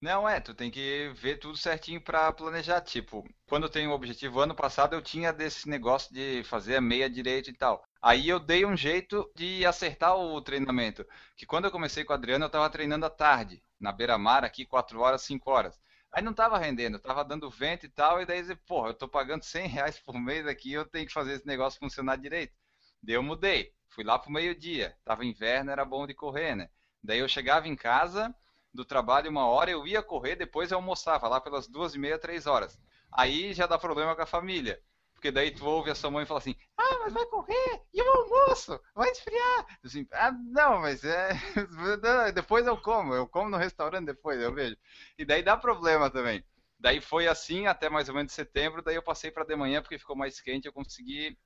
[0.00, 2.80] Não, é, tu tem que ver tudo certinho pra planejar.
[2.80, 6.80] Tipo, quando eu tenho um objetivo, ano passado eu tinha desse negócio de fazer a
[6.80, 7.82] meia direita e tal.
[8.00, 11.04] Aí eu dei um jeito de acertar o treinamento.
[11.36, 14.64] Que quando eu comecei com o Adriano, eu tava treinando à tarde, na beira-mar, aqui,
[14.64, 15.76] 4 horas, 5 horas.
[16.12, 19.44] Aí não tava rendendo, tava dando vento e tal, e daí, porra, eu tô pagando
[19.44, 22.54] 100 reais por mês aqui, eu tenho que fazer esse negócio funcionar direito.
[23.02, 26.68] Daí eu mudei, fui lá pro meio-dia, tava inverno, era bom de correr, né?
[27.02, 28.34] Daí eu chegava em casa
[28.72, 32.18] do trabalho uma hora, eu ia correr, depois eu almoçava lá pelas duas e meia,
[32.18, 32.78] três horas.
[33.12, 34.80] Aí já dá problema com a família.
[35.14, 38.10] Porque daí tu ouve a sua mãe falar assim, ah, mas vai correr, e o
[38.10, 38.80] almoço?
[38.94, 39.66] Vai esfriar.
[39.84, 41.30] Assim, ah, não, mas é.
[42.32, 44.76] depois eu como, eu como no restaurante depois, eu vejo.
[45.18, 46.42] E daí dá problema também.
[46.78, 49.98] Daí foi assim até mais ou menos setembro, daí eu passei para de manhã porque
[49.98, 51.36] ficou mais quente, eu consegui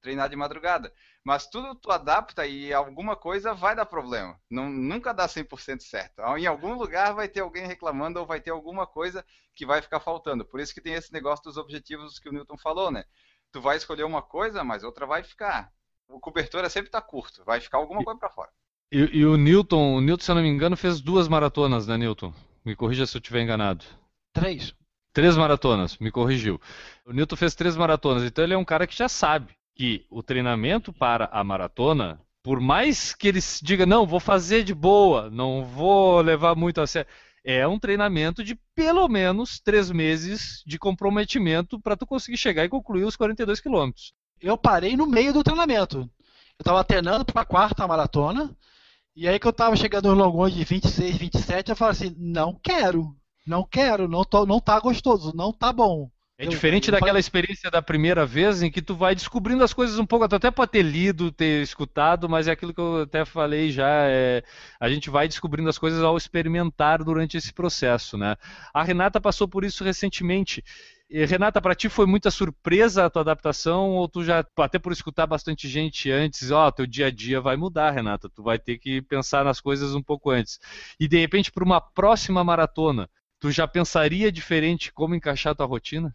[0.00, 0.92] treinar de madrugada.
[1.24, 4.38] Mas tudo tu adapta e alguma coisa vai dar problema.
[4.48, 6.22] Não, nunca dá 100% certo.
[6.36, 9.98] Em algum lugar vai ter alguém reclamando ou vai ter alguma coisa que vai ficar
[9.98, 10.44] faltando.
[10.44, 13.04] Por isso que tem esse negócio dos objetivos que o Newton falou, né?
[13.50, 15.72] Tu vai escolher uma coisa, mas outra vai ficar.
[16.08, 18.50] O cobertor é sempre tá curto, vai ficar alguma coisa para fora.
[18.92, 21.96] E, e, o Newton, o Newton, se eu não me engano, fez duas maratonas, né,
[21.96, 22.32] Newton?
[22.64, 23.84] Me corrija se eu estiver enganado.
[24.32, 24.72] Três.
[25.12, 26.60] Três maratonas, me corrigiu.
[27.04, 30.22] O Newton fez três maratonas, então ele é um cara que já sabe que o
[30.22, 35.62] treinamento para a maratona, por mais que ele diga, não, vou fazer de boa, não
[35.64, 37.10] vou levar muito a sério,
[37.44, 42.70] é um treinamento de pelo menos três meses de comprometimento para tu conseguir chegar e
[42.70, 44.14] concluir os 42 quilômetros.
[44.40, 45.98] Eu parei no meio do treinamento.
[45.98, 48.56] Eu estava treinando para a quarta maratona,
[49.14, 52.58] e aí que eu estava chegando nos longões de 26, 27, eu falei assim, não
[52.62, 53.14] quero,
[53.46, 56.10] não quero, não, tô, não tá gostoso, não tá bom.
[56.38, 60.04] É diferente daquela experiência da primeira vez em que tu vai descobrindo as coisas um
[60.04, 63.88] pouco, até pode ter lido, ter escutado, mas é aquilo que eu até falei já,
[63.88, 64.44] é,
[64.78, 68.36] a gente vai descobrindo as coisas ao experimentar durante esse processo, né?
[68.74, 70.62] A Renata passou por isso recentemente.
[71.08, 74.92] E, Renata, para ti foi muita surpresa a tua adaptação ou tu já, até por
[74.92, 78.58] escutar bastante gente antes, ó, oh, teu dia a dia vai mudar, Renata, tu vai
[78.58, 80.58] ter que pensar nas coisas um pouco antes.
[81.00, 83.08] E de repente para uma próxima maratona,
[83.40, 86.14] tu já pensaria diferente como encaixar a tua rotina?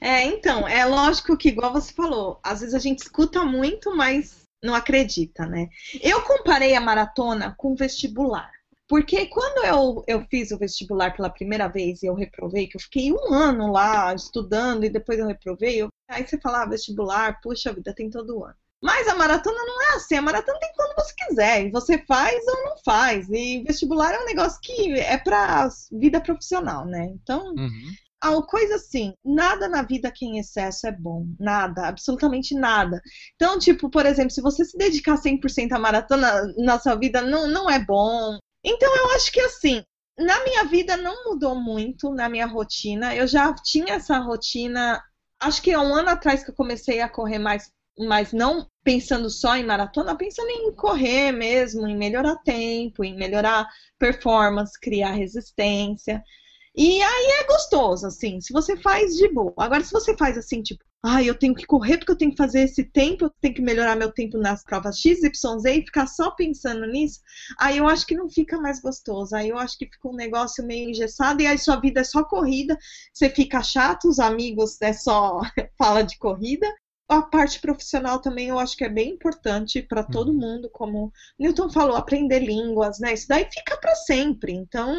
[0.00, 4.42] É, então, é lógico que, igual você falou, às vezes a gente escuta muito, mas
[4.62, 5.68] não acredita, né?
[6.00, 8.50] Eu comparei a maratona com vestibular.
[8.88, 12.80] Porque quando eu, eu fiz o vestibular pela primeira vez e eu reprovei, que eu
[12.80, 17.38] fiquei um ano lá estudando e depois eu reprovei, eu, aí você fala, ah, vestibular,
[17.42, 18.54] puxa vida, tem todo ano.
[18.82, 22.46] Mas a maratona não é assim, a maratona tem quando você quiser, e você faz
[22.46, 23.28] ou não faz.
[23.28, 27.10] E vestibular é um negócio que é para vida profissional, né?
[27.12, 31.26] Então, uhum a coisa assim, nada na vida que em excesso é bom.
[31.38, 33.00] Nada, absolutamente nada.
[33.36, 37.46] Então, tipo, por exemplo, se você se dedicar 100% à maratona na sua vida, não,
[37.46, 38.38] não é bom.
[38.64, 39.82] Então, eu acho que assim,
[40.18, 43.14] na minha vida não mudou muito na minha rotina.
[43.14, 45.00] Eu já tinha essa rotina,
[45.40, 49.30] acho que há um ano atrás que eu comecei a correr mais, mas não pensando
[49.30, 53.66] só em maratona, pensando em correr mesmo, em melhorar tempo, em melhorar
[53.98, 56.22] performance, criar resistência.
[56.80, 59.52] E aí é gostoso, assim, se você faz de boa.
[59.58, 62.36] Agora, se você faz assim, tipo, ah, eu tenho que correr porque eu tenho que
[62.36, 65.84] fazer esse tempo, eu tenho que melhorar meu tempo nas provas X, Y, Z e
[65.84, 67.20] ficar só pensando nisso,
[67.58, 69.34] aí eu acho que não fica mais gostoso.
[69.34, 72.22] Aí eu acho que fica um negócio meio engessado e aí sua vida é só
[72.22, 72.78] corrida,
[73.12, 75.40] você fica chato, os amigos é só
[75.76, 76.72] fala de corrida
[77.08, 80.38] a parte profissional também eu acho que é bem importante para todo uhum.
[80.38, 83.14] mundo, como Newton falou, aprender línguas, né?
[83.14, 84.52] Isso daí fica para sempre.
[84.52, 84.94] Então,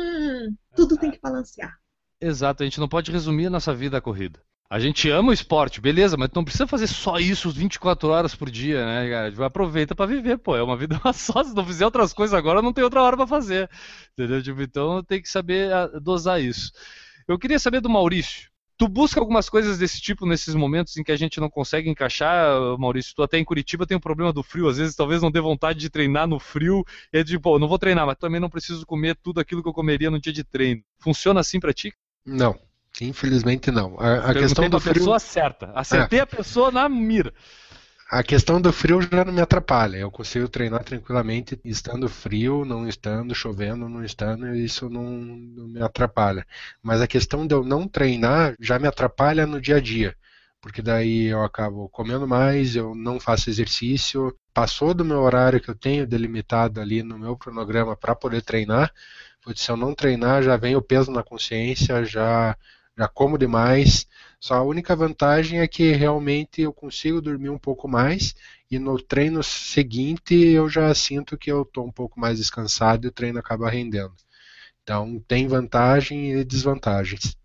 [0.76, 1.78] tudo tem que balancear.
[2.20, 4.42] Exato, a gente não pode resumir a nossa vida à corrida.
[4.72, 8.52] A gente ama o esporte, beleza, mas não precisa fazer só isso 24 horas por
[8.52, 9.46] dia, né, cara?
[9.48, 10.56] Aproveita para viver, pô.
[10.56, 11.44] É uma vida só.
[11.44, 13.70] Se não fizer outras coisas agora, não tem outra hora para fazer.
[14.14, 14.44] Entendeu?
[14.44, 16.72] Tipo, então tem que saber ah, dosar isso.
[17.28, 18.49] Eu queria saber do Maurício.
[18.80, 22.78] Tu busca algumas coisas desse tipo nesses momentos em que a gente não consegue encaixar,
[22.78, 23.14] Maurício?
[23.14, 25.42] Tu até em Curitiba tem o um problema do frio, às vezes talvez não dê
[25.42, 28.86] vontade de treinar no frio, e é tipo, não vou treinar, mas também não preciso
[28.86, 30.82] comer tudo aquilo que eu comeria no dia de treino.
[30.98, 31.94] Funciona assim pra ti?
[32.26, 32.58] Não,
[33.02, 34.00] infelizmente não.
[34.00, 34.94] A, a questão do frio...
[34.94, 36.22] pessoa certa, acertei é.
[36.22, 37.34] a pessoa na mira.
[38.12, 39.98] A questão do frio já não me atrapalha.
[39.98, 45.82] Eu consigo treinar tranquilamente estando frio, não estando, chovendo, não estando, isso não, não me
[45.82, 46.46] atrapalha.
[46.82, 50.16] Mas a questão de eu não treinar já me atrapalha no dia a dia
[50.62, 55.70] porque daí eu acabo comendo mais, eu não faço exercício, passou do meu horário que
[55.70, 58.94] eu tenho delimitado ali no meu cronograma para poder treinar,
[59.56, 62.58] se eu não treinar já vem o peso na consciência, já
[62.98, 64.06] já como demais.
[64.40, 68.34] Só a única vantagem é que realmente eu consigo dormir um pouco mais
[68.72, 73.10] e no treino seguinte eu já sinto que eu estou um pouco mais descansado e
[73.10, 74.14] o treino acaba rendendo.
[74.82, 77.38] Então tem vantagem e desvantagens.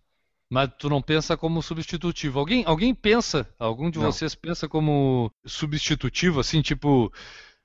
[0.48, 2.38] Mas tu não pensa como substitutivo.
[2.38, 4.12] Alguém, alguém pensa, algum de Não.
[4.12, 7.12] vocês pensa como substitutivo, assim, tipo,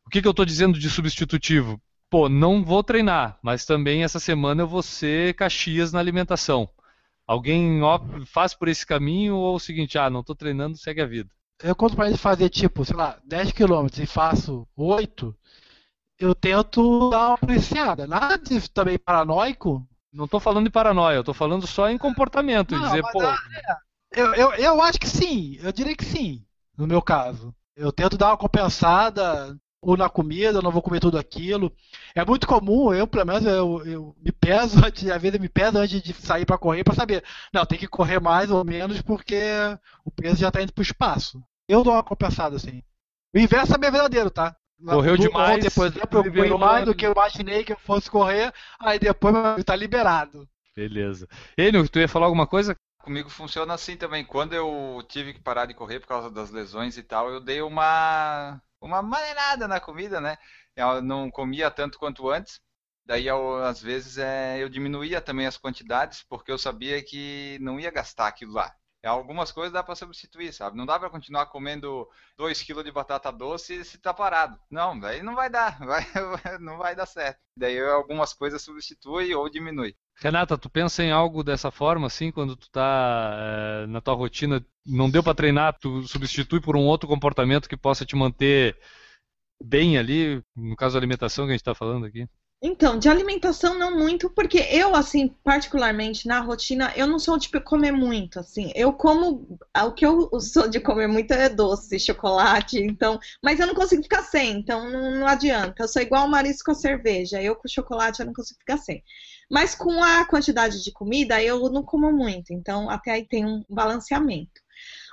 [0.05, 1.79] o que, que eu tô dizendo de substitutivo?
[2.09, 6.67] Pô, não vou treinar, mas também essa semana eu vou ser Caxias na alimentação.
[7.29, 7.79] Alguém
[8.25, 11.29] faz por esse caminho ou o seguinte, ah, não tô treinando, segue a vida.
[11.61, 15.35] Eu conto pra ele fazer, tipo, sei lá, 10 km e faço 8,
[16.17, 18.07] eu tento dar uma policiada.
[18.07, 19.87] Nada de também paranoico.
[20.11, 23.37] Não tô falando de paranoia, eu tô falando só em comportamento, Não, dizer, pô, dá-
[24.11, 26.43] Eu, eu, eu acho que sim, eu diria que sim,
[26.75, 27.53] no meu caso.
[27.75, 31.71] Eu tento dar uma compensada, ou na comida, eu não vou comer tudo aquilo.
[32.15, 35.49] É muito comum, eu pelo menos eu, eu me peso antes, às vezes eu me
[35.49, 39.01] peso antes de sair para correr para saber, não, tem que correr mais ou menos
[39.01, 39.39] porque
[40.03, 41.41] o peso já tá indo pro espaço.
[41.67, 42.83] Eu dou uma compensada assim.
[43.33, 44.55] O inverso é bem verdadeiro, tá?
[44.85, 47.77] Correu Do- demais, Ontem, por exemplo, eu no mais do que eu imaginei que eu
[47.79, 50.47] fosse correr, aí depois tá liberado.
[50.75, 51.27] beleza.
[51.57, 52.75] Enio, tu ia falar alguma coisa?
[53.03, 54.23] Comigo funciona assim também.
[54.25, 57.61] Quando eu tive que parar de correr por causa das lesões e tal, eu dei
[57.61, 60.37] uma uma maneirada na comida, né?
[60.75, 62.61] Eu não comia tanto quanto antes.
[63.05, 67.79] Daí, eu, às vezes, é, eu diminuía também as quantidades, porque eu sabia que não
[67.79, 68.75] ia gastar aquilo lá.
[69.01, 70.75] É, Algumas coisas dá para substituir, sabe?
[70.77, 72.07] Não dá para continuar comendo
[72.37, 74.59] 2 kg de batata doce se tá parado.
[74.69, 76.05] Não, daí não vai dar, vai-
[76.59, 77.39] não vai dar certo.
[77.55, 79.95] Daí algumas coisas substitui ou diminui.
[80.21, 84.63] Renata, tu pensa em algo dessa forma, assim, quando tu tá eh, na tua rotina,
[84.85, 88.77] não deu pra treinar, tu substitui por um outro comportamento que possa te manter
[89.63, 92.27] bem ali, no caso da alimentação que a gente tá falando aqui?
[92.61, 97.61] Então, de alimentação não muito, porque eu, assim, particularmente na rotina, eu não sou tipo
[97.61, 98.69] comer muito, assim.
[98.75, 103.67] Eu como, o que eu sou de comer muito é doce, chocolate, então, mas eu
[103.67, 105.83] não consigo ficar sem, então não, não adianta.
[105.83, 108.77] Eu sou igual o Marisco com a cerveja, eu com chocolate eu não consigo ficar
[108.77, 109.01] sem.
[109.49, 113.63] Mas com a quantidade de comida, eu não como muito, então até aí tem um
[113.69, 114.61] balanceamento.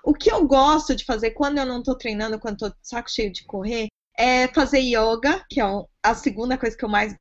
[0.04, 3.32] O que eu gosto de fazer quando eu não tô treinando, quando tô saco cheio
[3.32, 3.86] de correr,
[4.18, 5.64] é fazer yoga, que é
[6.02, 7.14] a segunda coisa que eu mais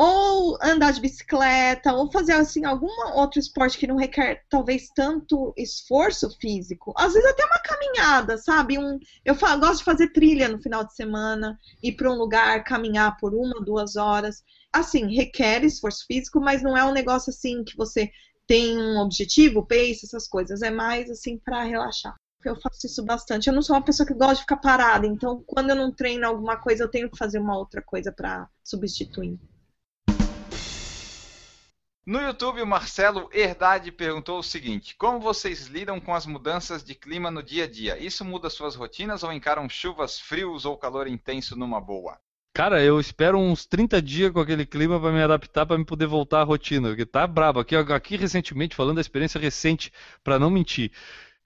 [0.00, 5.52] ou andar de bicicleta, ou fazer assim algum outro esporte que não requer talvez tanto
[5.56, 6.94] esforço físico.
[6.96, 8.78] Às vezes até uma caminhada, sabe?
[8.78, 13.16] Um, eu gosto de fazer trilha no final de semana, ir para um lugar, caminhar
[13.16, 14.44] por uma, duas horas.
[14.72, 18.10] Assim, requer esforço físico, mas não é um negócio assim que você
[18.46, 20.62] tem um objetivo, pace, essas coisas.
[20.62, 22.14] É mais assim para relaxar.
[22.44, 23.48] Eu faço isso bastante.
[23.48, 26.26] Eu não sou uma pessoa que gosta de ficar parada, então quando eu não treino
[26.26, 29.38] alguma coisa, eu tenho que fazer uma outra coisa para substituir.
[32.06, 36.94] No YouTube, o Marcelo Herdade perguntou o seguinte: Como vocês lidam com as mudanças de
[36.94, 37.98] clima no dia a dia?
[37.98, 42.18] Isso muda suas rotinas ou encaram chuvas, frios ou calor intenso numa boa?
[42.54, 46.06] Cara, eu espero uns 30 dias com aquele clima pra me adaptar, pra me poder
[46.06, 47.60] voltar à rotina, porque tá brabo.
[47.60, 49.92] Aqui, aqui recentemente, falando da experiência recente,
[50.24, 50.90] pra não mentir.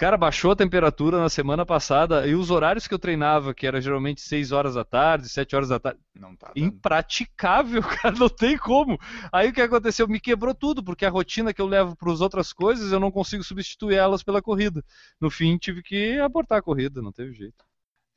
[0.02, 3.80] Cara, baixou a temperatura na semana passada e os horários que eu treinava, que era
[3.80, 6.48] geralmente 6 horas da tarde, 7 horas da tarde, Não tá.
[6.48, 6.58] dando.
[6.58, 8.98] impraticável, cara, não tem como.
[9.32, 10.08] Aí o que aconteceu?
[10.08, 13.12] Me quebrou tudo, porque a rotina que eu levo para as outras coisas, eu não
[13.12, 14.84] consigo substituir elas pela corrida.
[15.20, 17.64] No fim, tive que abortar a corrida, não teve jeito.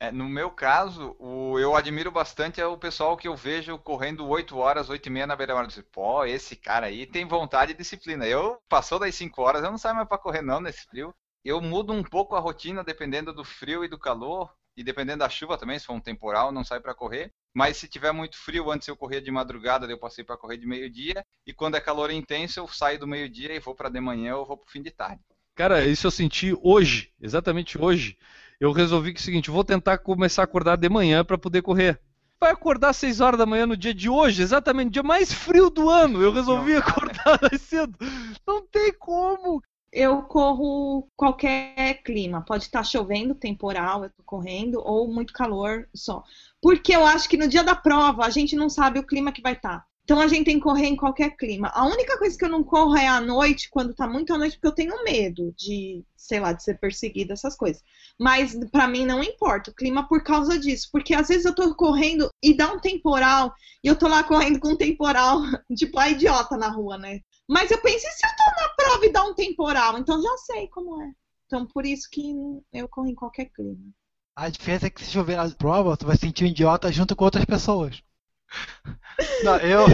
[0.00, 4.26] É, no meu caso, o, eu admiro bastante é o pessoal que eu vejo correndo
[4.26, 5.68] 8 horas, 8 e meia na beira-mar.
[5.92, 8.26] Pô, esse cara aí tem vontade e disciplina.
[8.26, 11.14] Eu, passou das 5 horas, eu não saio mais para correr não nesse frio.
[11.46, 14.52] Eu mudo um pouco a rotina dependendo do frio e do calor.
[14.76, 17.30] E dependendo da chuva também, se for um temporal, não sai para correr.
[17.54, 20.66] Mas se tiver muito frio, antes eu corria de madrugada, eu passei para correr de
[20.66, 21.24] meio-dia.
[21.46, 24.44] E quando é calor intenso, eu saio do meio-dia e vou para de manhã ou
[24.44, 25.20] vou pro fim de tarde.
[25.54, 28.18] Cara, isso eu senti hoje, exatamente hoje.
[28.58, 31.62] Eu resolvi que é o seguinte, vou tentar começar a acordar de manhã para poder
[31.62, 32.00] correr.
[32.40, 35.32] Vai acordar às 6 horas da manhã no dia de hoje, exatamente, no dia mais
[35.32, 36.20] frio do ano.
[36.20, 37.96] Eu resolvi Não acordar mais cedo.
[38.44, 39.62] Não tem como.
[39.92, 42.44] Eu corro qualquer clima.
[42.44, 46.22] Pode estar chovendo, temporal, eu tô correndo, ou muito calor só.
[46.60, 49.42] Porque eu acho que no dia da prova a gente não sabe o clima que
[49.42, 49.86] vai estar.
[50.06, 51.68] Então a gente tem que correr em qualquer clima.
[51.74, 54.52] A única coisa que eu não corro é à noite, quando tá muito à noite,
[54.56, 57.82] porque eu tenho medo de, sei lá, de ser perseguida, essas coisas.
[58.16, 60.88] Mas para mim não importa o clima por causa disso.
[60.92, 64.60] Porque às vezes eu tô correndo e dá um temporal, e eu tô lá correndo
[64.60, 65.40] com um temporal,
[65.76, 67.20] tipo a idiota na rua, né?
[67.48, 69.98] Mas eu penso, e se eu tô na prova e dá um temporal?
[69.98, 71.12] Então já sei como é.
[71.46, 72.34] Então por isso que
[72.72, 73.92] eu corro em qualquer clima.
[74.34, 77.24] A diferença é que se chover na prova, tu vai sentir um idiota junto com
[77.24, 78.02] outras pessoas.
[79.42, 79.86] Não, eu.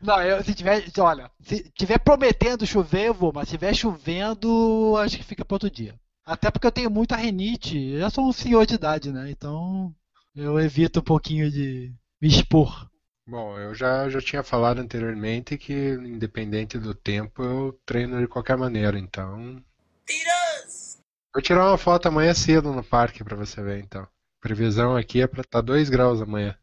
[0.00, 0.84] Não, eu se tiver.
[0.98, 5.54] Olha, se tiver prometendo chover, eu vou, mas se tiver chovendo, acho que fica para
[5.54, 5.94] outro dia.
[6.24, 9.30] Até porque eu tenho muita renite, eu já sou um senhor de idade, né?
[9.30, 9.94] Então
[10.34, 12.90] eu evito um pouquinho de me expor.
[13.28, 18.56] Bom, eu já, já tinha falado anteriormente que, independente do tempo, eu treino de qualquer
[18.56, 19.60] maneira, então.
[20.06, 21.02] Tiras!
[21.34, 24.06] Vou tirar uma foto amanhã cedo no parque para você ver, então.
[24.40, 26.56] Previsão aqui é para estar 2 graus amanhã.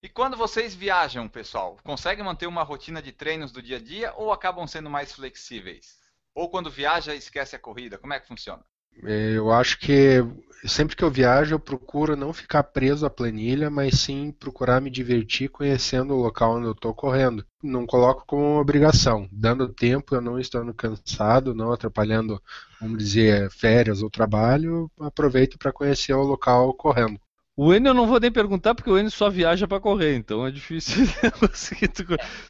[0.00, 4.14] E quando vocês viajam, pessoal, conseguem manter uma rotina de treinos do dia a dia
[4.14, 5.98] ou acabam sendo mais flexíveis?
[6.32, 7.98] Ou quando viaja, esquece a corrida?
[7.98, 8.64] Como é que funciona?
[9.02, 10.22] Eu acho que
[10.66, 14.90] sempre que eu viajo, eu procuro não ficar preso à planilha, mas sim procurar me
[14.90, 17.44] divertir conhecendo o local onde eu estou correndo.
[17.62, 19.28] Não coloco como uma obrigação.
[19.30, 22.40] Dando tempo, eu não estando cansado, não atrapalhando,
[22.80, 27.20] vamos dizer, férias ou trabalho, aproveito para conhecer o local correndo.
[27.56, 30.44] O Enio eu não vou nem perguntar porque o Enio só viaja para correr, então
[30.46, 31.04] é difícil
[31.38, 31.90] conseguir.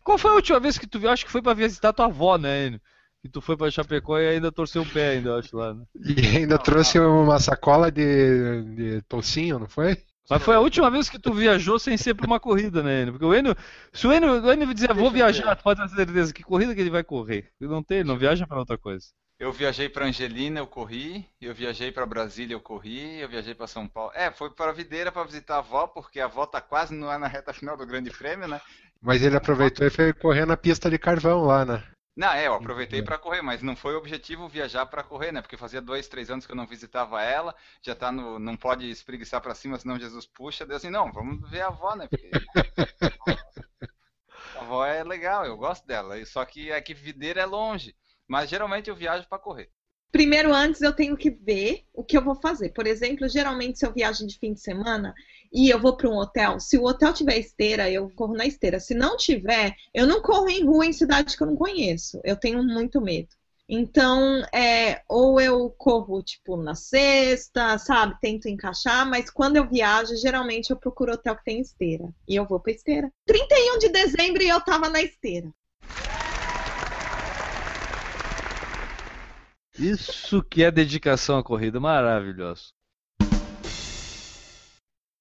[0.03, 1.11] Qual foi a última vez que tu viu?
[1.11, 2.81] Acho que foi para visitar tua avó, né, Enio?
[3.25, 5.73] E tu foi para Chapecó e ainda torceu o pé, ainda, acho lá.
[5.73, 5.85] Né?
[6.05, 9.97] E ainda trouxe uma sacola de, de tocinho, não foi?
[10.29, 13.13] Mas foi a última vez que tu viajou sem ser para uma corrida, né, Enio?
[13.13, 13.57] Porque o Enio,
[13.93, 16.81] se o Enio, o Enio dizer, vou viajar, tu pode ter certeza que corrida que
[16.81, 17.51] ele vai correr.
[17.61, 19.07] Ele não tem, ele não viaja para outra coisa.
[19.39, 21.27] Eu viajei para Angelina, eu corri.
[21.41, 23.21] Eu viajei para Brasília, eu corri.
[23.21, 24.13] Eu viajei para São Paulo.
[24.15, 27.27] É, foi para Videira para visitar a avó, porque a avó tá quase no, na
[27.27, 28.61] reta final do Grande Prêmio, né?
[29.03, 31.83] Mas ele aproveitou e foi correr na pista de carvão lá, né?
[32.17, 35.43] Não, é, eu aproveitei para correr, mas não foi o objetivo viajar para correr, né?
[35.43, 38.39] Porque fazia dois, três anos que eu não visitava ela, já tá no.
[38.39, 40.65] não pode espreguiçar para cima, senão Jesus puxa.
[40.65, 42.07] Deu assim, não, vamos ver a avó, né?
[42.07, 42.31] Porque...
[44.55, 46.25] a avó é legal, eu gosto dela.
[46.25, 47.97] Só que aqui Videira é longe.
[48.29, 49.69] Mas geralmente eu viajo para correr.
[50.13, 52.71] Primeiro, antes eu tenho que ver o que eu vou fazer.
[52.71, 55.13] Por exemplo, geralmente se eu viajo de fim de semana
[55.55, 58.81] e eu vou para um hotel, se o hotel tiver esteira, eu corro na esteira.
[58.81, 62.21] Se não tiver, eu não corro em rua em cidade que eu não conheço.
[62.25, 63.29] Eu tenho muito medo.
[63.69, 68.17] Então, é, ou eu corro, tipo, na sexta, sabe?
[68.21, 72.13] Tento encaixar, mas quando eu viajo, geralmente eu procuro hotel que tem esteira.
[72.29, 73.09] E eu vou pra esteira.
[73.25, 75.49] 31 de dezembro e eu tava na esteira.
[79.79, 82.75] Isso que é dedicação à corrida, maravilhoso.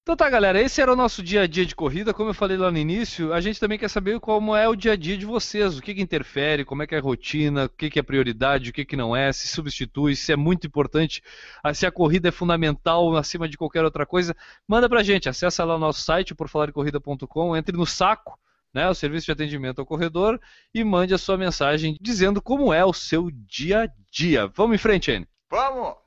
[0.04, 2.12] Então tá, galera, esse era o nosso dia a dia de corrida.
[2.12, 4.92] Como eu falei lá no início, a gente também quer saber como é o dia
[4.92, 7.68] a dia de vocês, o que, que interfere, como é que é a rotina, o
[7.70, 11.22] que, que é prioridade, o que, que não é, se substitui, se é muito importante,
[11.62, 14.36] ah, se a corrida é fundamental acima de qualquer outra coisa.
[14.68, 18.38] Manda pra gente, acessa lá o nosso site, porfalarcorrida.com, entre no saco
[18.74, 20.38] né, o serviço de atendimento ao corredor
[20.74, 24.48] e mande a sua mensagem dizendo como é o seu dia a dia.
[24.48, 25.26] Vamos em frente, Enio.
[25.50, 26.03] Vamos!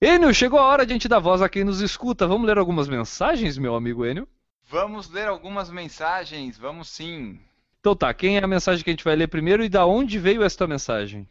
[0.00, 2.24] Enio, chegou a hora de a gente dar voz a quem nos escuta.
[2.24, 4.28] Vamos ler algumas mensagens, meu amigo Enio?
[4.70, 7.40] Vamos ler algumas mensagens, vamos sim.
[7.80, 10.16] Então tá, quem é a mensagem que a gente vai ler primeiro e da onde
[10.16, 11.28] veio esta mensagem?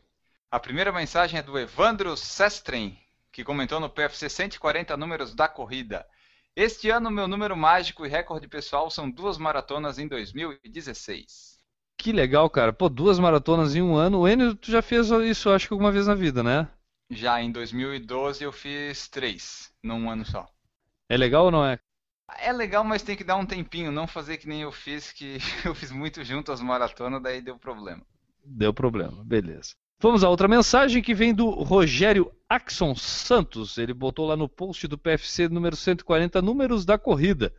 [0.51, 2.97] A primeira mensagem é do Evandro Sestren,
[3.31, 6.05] que comentou no PFC 140 números da corrida.
[6.53, 11.57] Este ano, meu número mágico e recorde pessoal são duas maratonas em 2016.
[11.97, 12.73] Que legal, cara.
[12.73, 14.19] Pô, duas maratonas em um ano.
[14.19, 16.67] O Enio, tu já fez isso, acho que alguma vez na vida, né?
[17.09, 20.47] Já em 2012 eu fiz três, num ano só.
[21.09, 21.79] É legal ou não é?
[22.39, 25.37] É legal, mas tem que dar um tempinho, não fazer que nem eu fiz, que
[25.63, 28.01] eu fiz muito junto às maratonas, daí deu problema.
[28.43, 29.71] Deu problema, beleza.
[29.99, 33.79] Vamos a outra mensagem que vem do Rogério Axon Santos.
[33.79, 37.51] Ele botou lá no post do PFC número 140, números da corrida.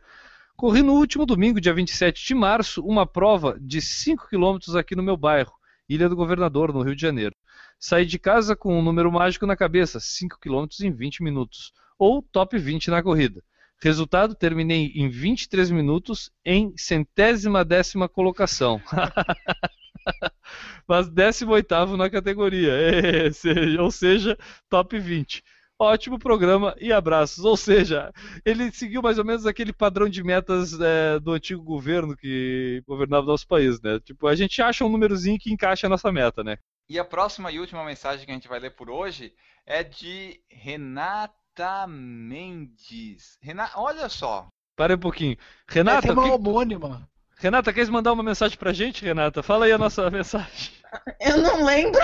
[0.55, 5.03] Corri no último domingo, dia 27 de março, uma prova de 5 km aqui no
[5.03, 5.51] meu bairro,
[5.87, 7.35] Ilha do Governador, no Rio de Janeiro.
[7.79, 12.21] Saí de casa com um número mágico na cabeça, 5 km em 20 minutos, ou
[12.21, 13.41] top 20 na corrida.
[13.81, 18.81] Resultado, terminei em 23 minutos em centésima décima colocação.
[20.85, 24.37] Mas 18 na categoria, é, ou seja,
[24.69, 25.41] top 20.
[25.81, 27.45] Ótimo programa e abraços.
[27.45, 28.11] Ou seja,
[28.43, 33.27] ele seguiu mais ou menos aquele padrão de metas é, do antigo governo que governava
[33.27, 33.97] nosso país, né?
[34.01, 36.57] Tipo, a gente acha um númerozinho que encaixa a nossa meta, né?
[36.89, 39.31] E a próxima e última mensagem que a gente vai ler por hoje
[39.63, 43.37] é de Renata Mendes.
[43.39, 45.37] Renata, olha só, Para um pouquinho.
[45.67, 46.31] Renata, Renata, é uma que...
[46.31, 47.07] homônima.
[47.37, 49.43] Renata, queres mandar uma mensagem pra gente, Renata?
[49.43, 50.73] Fala aí a nossa mensagem.
[51.19, 52.01] Eu não lembro.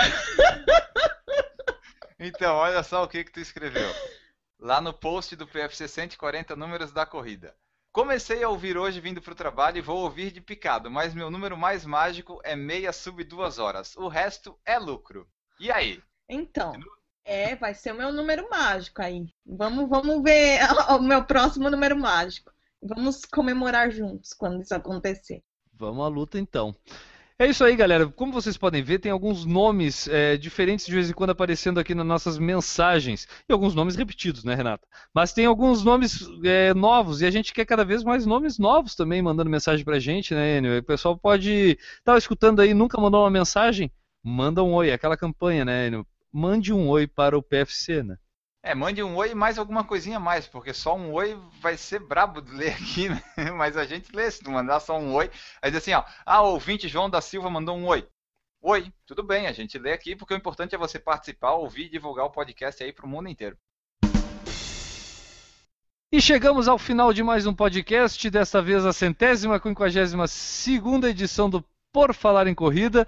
[2.18, 3.92] Então, olha só o que, que tu escreveu.
[4.58, 7.54] Lá no post do PFC 140 números da corrida.
[7.96, 11.56] Comecei a ouvir hoje vindo pro trabalho e vou ouvir de picado, mas meu número
[11.56, 13.96] mais mágico é meia sub duas horas.
[13.96, 15.26] O resto é lucro.
[15.58, 16.02] E aí?
[16.28, 16.74] Então,
[17.24, 19.24] é, vai ser o meu número mágico aí.
[19.46, 20.60] Vamos, vamos ver
[20.92, 22.52] o meu próximo número mágico.
[22.82, 25.42] Vamos comemorar juntos quando isso acontecer.
[25.72, 26.76] Vamos à luta então.
[27.38, 28.08] É isso aí, galera.
[28.08, 31.94] Como vocês podem ver, tem alguns nomes é, diferentes de vez em quando aparecendo aqui
[31.94, 33.28] nas nossas mensagens.
[33.46, 34.86] E alguns nomes repetidos, né, Renata?
[35.14, 38.94] Mas tem alguns nomes é, novos e a gente quer cada vez mais nomes novos
[38.94, 40.78] também mandando mensagem pra gente, né, Enio?
[40.78, 41.78] O pessoal pode.
[42.02, 43.92] Tava escutando aí, nunca mandou uma mensagem?
[44.24, 44.90] Manda um oi.
[44.90, 46.06] Aquela campanha, né, Enio?
[46.32, 48.16] Mande um oi para o PFC, né?
[48.66, 52.00] É, mande um oi mais alguma coisinha a mais, porque só um oi vai ser
[52.00, 53.22] brabo de ler aqui, né?
[53.56, 55.30] Mas a gente lê, se tu mandar só um oi,
[55.62, 58.08] aí diz assim, ó, ah, ouvinte João da Silva mandou um oi.
[58.60, 61.90] Oi, tudo bem, a gente lê aqui, porque o importante é você participar, ouvir e
[61.90, 63.56] divulgar o podcast aí pro mundo inteiro.
[66.10, 71.48] E chegamos ao final de mais um podcast, desta vez a centésima, quinquagésima segunda edição
[71.48, 73.06] do Por Falar em Corrida.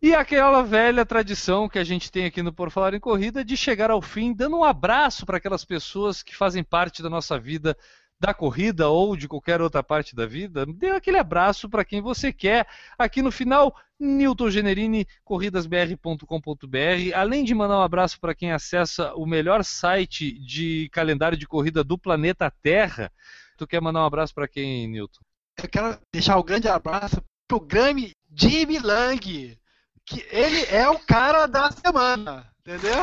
[0.00, 3.56] E aquela velha tradição que a gente tem aqui no Por Falar em Corrida de
[3.56, 7.76] chegar ao fim dando um abraço para aquelas pessoas que fazem parte da nossa vida
[8.18, 10.64] da corrida ou de qualquer outra parte da vida.
[10.66, 12.66] Dê aquele abraço para quem você quer.
[12.98, 17.14] Aqui no final, Newton Generini, corridasbr.com.br.
[17.14, 21.84] Além de mandar um abraço para quem acessa o melhor site de calendário de corrida
[21.84, 23.12] do planeta Terra,
[23.56, 25.20] tu quer mandar um abraço para quem, Newton?
[25.62, 29.58] Eu quero deixar um grande abraço pro Grêmio Jimmy Lang
[30.06, 32.96] que ele é o cara da semana, entendeu?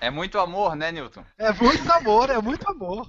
[0.00, 1.24] É muito amor, né, Newton?
[1.38, 3.08] É muito amor, é muito amor.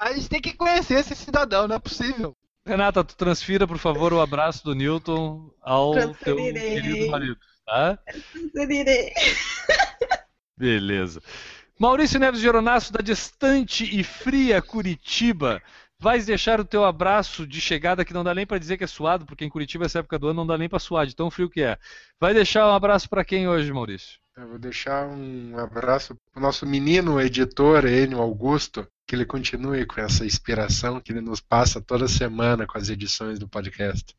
[0.00, 2.34] A gente tem que conhecer esse cidadão, não é possível.
[2.64, 7.98] Renata, tu transfira, por favor, o abraço do Newton ao teu querido marido, tá?
[8.32, 9.12] Transferirei.
[10.56, 11.22] Beleza.
[11.78, 15.62] Maurício Neves Geronasso, da distante e fria Curitiba.
[16.02, 18.86] Vais deixar o teu abraço de chegada, que não dá nem para dizer que é
[18.86, 21.30] suado, porque em Curitiba essa época do ano não dá nem para suar, de tão
[21.30, 21.76] frio que é.
[22.18, 24.18] Vai deixar um abraço para quem hoje, Maurício?
[24.34, 29.84] Eu vou deixar um abraço para o nosso menino editor, Enio Augusto, que ele continue
[29.84, 34.16] com essa inspiração que ele nos passa toda semana com as edições do podcast.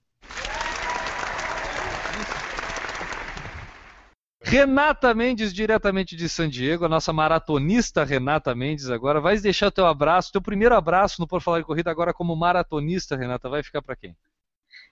[4.43, 9.21] Renata Mendes, diretamente de San Diego, a nossa maratonista Renata Mendes agora.
[9.21, 13.15] Vai deixar teu abraço, teu primeiro abraço no Por Falar em Corrida agora como maratonista,
[13.15, 14.15] Renata, vai ficar para quem?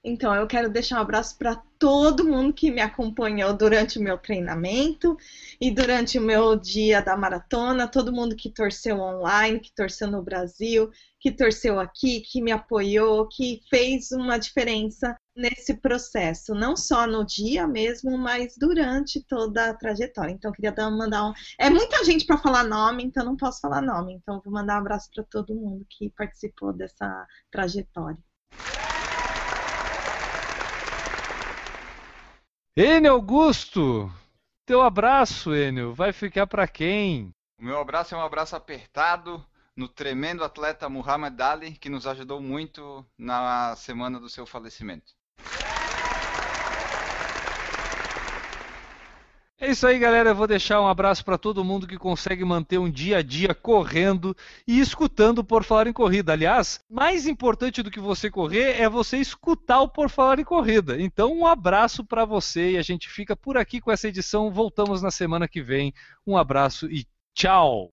[0.04, 4.18] Então, eu quero deixar um abraço para todo mundo que me acompanhou durante o meu
[4.18, 5.18] treinamento
[5.60, 10.22] e durante o meu dia da maratona, todo mundo que torceu online, que torceu no
[10.22, 10.90] Brasil,
[11.20, 17.26] que torceu aqui, que me apoiou, que fez uma diferença nesse processo, não só no
[17.26, 20.32] dia mesmo, mas durante toda a trajetória.
[20.32, 21.34] Então, eu queria dar, mandar um.
[21.58, 24.14] É muita gente para falar nome, então não posso falar nome.
[24.14, 28.18] Então, vou mandar um abraço para todo mundo que participou dessa trajetória.
[32.76, 34.12] Enio Augusto,
[34.66, 37.32] teu abraço, Enio, vai ficar para quem?
[37.60, 42.42] O meu abraço é um abraço apertado no tremendo atleta Muhammad Ali, que nos ajudou
[42.42, 45.19] muito na semana do seu falecimento.
[49.62, 50.30] É isso aí, galera.
[50.30, 53.54] Eu vou deixar um abraço para todo mundo que consegue manter um dia a dia
[53.54, 54.36] correndo
[54.66, 56.32] e escutando Por Falar em Corrida.
[56.32, 61.00] Aliás, mais importante do que você correr é você escutar o Por Falar em Corrida.
[61.00, 64.50] Então, um abraço para você e a gente fica por aqui com essa edição.
[64.50, 65.94] Voltamos na semana que vem.
[66.26, 67.92] Um abraço e tchau!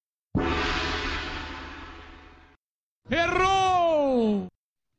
[3.11, 3.56] Errou!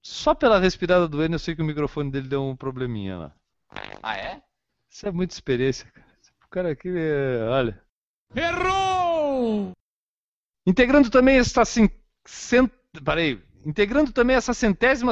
[0.08, 3.34] Só pela respirada do Enio eu sei que o microfone dele deu um probleminha lá.
[4.02, 4.42] Ah, é?
[4.90, 6.08] Isso é muita experiência, cara.
[6.46, 7.44] O cara aqui, é...
[7.44, 7.84] olha.
[8.34, 9.74] Errou!
[10.66, 11.90] Integrando também esta cin...
[12.26, 12.72] cent...
[13.04, 13.44] Parei.
[13.66, 15.12] Integrando também essa centésima.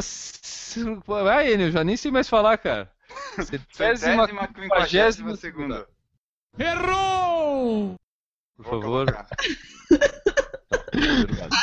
[1.30, 2.90] Ah, Enio, já nem sei mais falar, cara.
[3.74, 5.86] Centésima, quinquagésima segunda.
[6.58, 7.96] Errou!
[8.56, 9.08] Por Vou favor.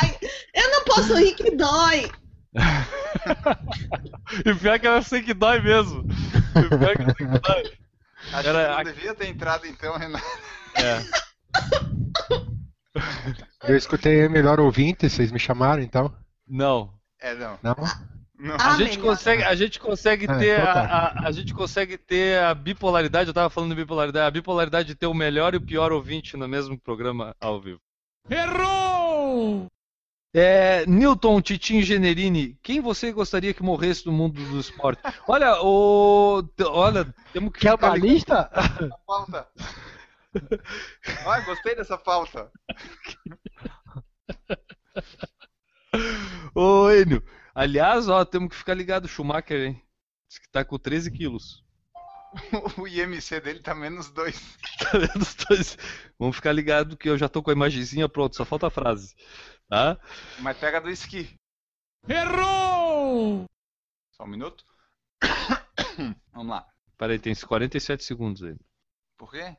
[0.03, 0.19] Ai,
[0.55, 2.13] eu não posso rir que dói.
[4.47, 6.05] e pior é que eu sei que dói mesmo.
[6.57, 7.73] E pior é que eu sei que dói.
[8.33, 10.25] Acho Era que não a- devia ter entrado então, Renato.
[10.77, 11.03] É.
[13.65, 16.13] Eu escutei melhor ouvinte, vocês me chamaram então?
[16.49, 16.93] Não.
[17.21, 17.59] É, não.
[17.63, 17.75] Não?
[18.39, 18.57] Não.
[18.59, 19.11] Ah, A gente melhor.
[19.13, 20.81] consegue, a gente consegue Ah, ter então a, tá.
[21.23, 24.95] a, a gente consegue ter a bipolaridade, eu tava falando de bipolaridade, a bipolaridade de
[24.97, 27.79] ter o melhor e o pior ouvinte no mesmo programa ao vivo.
[28.29, 29.67] Errou!
[30.35, 35.03] É, Newton Titinho Generini, quem você gostaria que morresse no mundo do esporte?
[35.29, 36.43] Olha, o.
[36.69, 37.61] Olha, temos que.
[37.61, 38.51] Quer ficar uma lista?
[39.07, 39.47] Pauta.
[41.27, 42.51] Ai, gostei dessa pauta.
[46.55, 47.23] Ô, Enio,
[47.55, 49.83] aliás, ó, temos que ficar ligado, Schumacher, hein?
[50.29, 51.63] Diz que tá com 13 quilos.
[52.79, 54.57] O IMC dele tá menos dois.
[54.79, 55.77] Tá vendo os dois?
[56.19, 59.15] Vamos ficar ligado que eu já tô com a imagenzinha pronta, só falta a frase.
[59.73, 59.99] Tá?
[60.41, 61.35] Mas pega do esqui.
[62.07, 63.47] Errou!
[64.11, 64.67] Só um minuto.
[66.31, 66.69] Vamos lá.
[66.99, 68.55] Peraí, tem 47 segundos aí.
[69.17, 69.57] Por quê?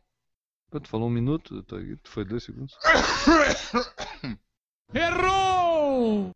[0.70, 1.64] Pô, Tu falou um minuto?
[1.64, 2.78] Tu foi dois segundos?
[4.93, 6.30] Errou!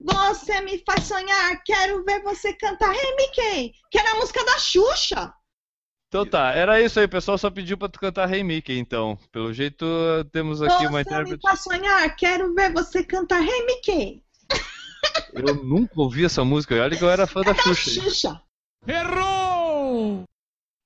[0.00, 2.94] Você me faz sonhar, quero ver você cantar.
[2.94, 5.34] Hey, Mickey, quero a música da Xuxa.
[6.08, 9.18] Então tá, era isso aí, o pessoal só pediu pra tu cantar Hey Mickey, então.
[9.30, 9.84] Pelo jeito,
[10.32, 11.42] temos aqui uma Você me intérprete.
[11.42, 13.42] faz sonhar, quero ver você cantar.
[13.42, 14.24] Hey, Mickey,
[15.34, 17.90] Eu nunca ouvi essa música, olha que eu era fã da da Xuxa.
[18.00, 18.42] Xuxa.
[18.86, 20.24] Errou!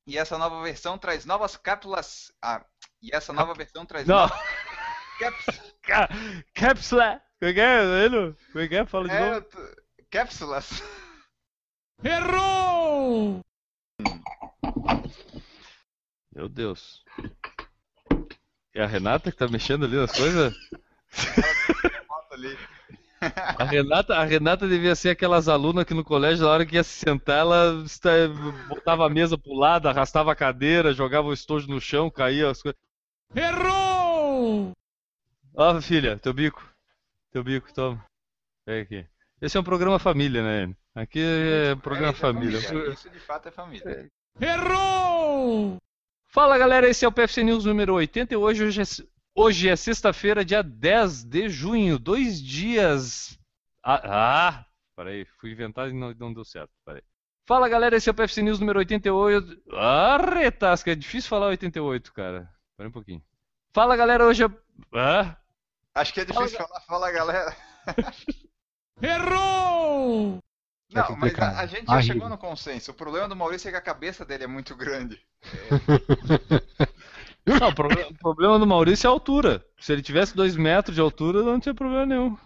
[0.08, 2.32] E essa nova versão traz novas cápsulas.
[2.42, 2.64] Ah,
[3.00, 4.38] e essa nova versão traz Não, novas
[5.20, 5.60] cápsulas.
[6.52, 7.22] cápsula.
[7.38, 8.10] Como é que é?
[8.52, 8.86] Como é que é?
[8.86, 9.46] Fala de É, novo.
[10.10, 10.82] cápsulas.
[12.02, 13.40] Errou!
[16.34, 17.04] Meu Deus.
[18.74, 20.54] É a Renata que tá mexendo ali nas coisas?
[23.58, 26.82] A Renata, a Renata devia ser aquelas alunas que no colégio, na hora que ia
[26.82, 27.84] se sentar, ela
[28.68, 32.60] botava a mesa pro lado, arrastava a cadeira, jogava o estojo no chão, caía as
[32.60, 32.80] coisas.
[33.34, 34.72] Errou!
[35.54, 36.66] Ó, filha, teu bico.
[37.30, 38.04] Teu bico, toma.
[38.64, 39.06] Pega aqui.
[39.40, 40.74] Esse é um programa família, né?
[40.94, 42.58] Aqui é programa isso é família.
[42.58, 44.10] Isso de fato é família.
[44.40, 45.78] Errou!
[46.34, 48.84] Fala galera, esse é o PFC News número 80 e hoje, hoje é,
[49.34, 53.38] hoje é sexta-feira, dia 10 de junho, dois dias.
[53.82, 54.66] Ah, ah
[54.96, 57.02] peraí, fui inventar e não, não deu certo, peraí.
[57.46, 59.62] Fala galera, esse é o PFC News número 88.
[59.72, 62.50] Ah, retasca, é difícil falar 88, cara.
[62.78, 63.22] Pera um pouquinho.
[63.74, 64.48] Fala galera, hoje é.
[64.94, 65.36] Ah,
[65.94, 67.54] Acho que é difícil falar, fala galera.
[69.02, 70.41] Errou!
[70.94, 71.40] É Não, mas complicado.
[71.40, 72.12] a, a gente já Barriga.
[72.14, 72.90] chegou no consenso.
[72.90, 75.18] O problema do Maurício é que a cabeça dele é muito grande.
[77.46, 79.64] não, o proble- o problema do Maurício é a altura.
[79.80, 82.36] Se ele tivesse 2 metros de altura, não tinha problema nenhum.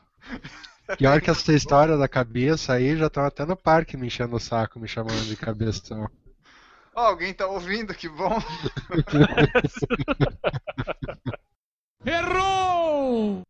[0.98, 4.40] Pior que essa história da cabeça aí, já estão até no parque me enchendo o
[4.40, 6.08] saco, me chamando de cabeção.
[6.94, 8.38] Ó, alguém tá ouvindo, que bom.
[12.06, 13.42] Errou!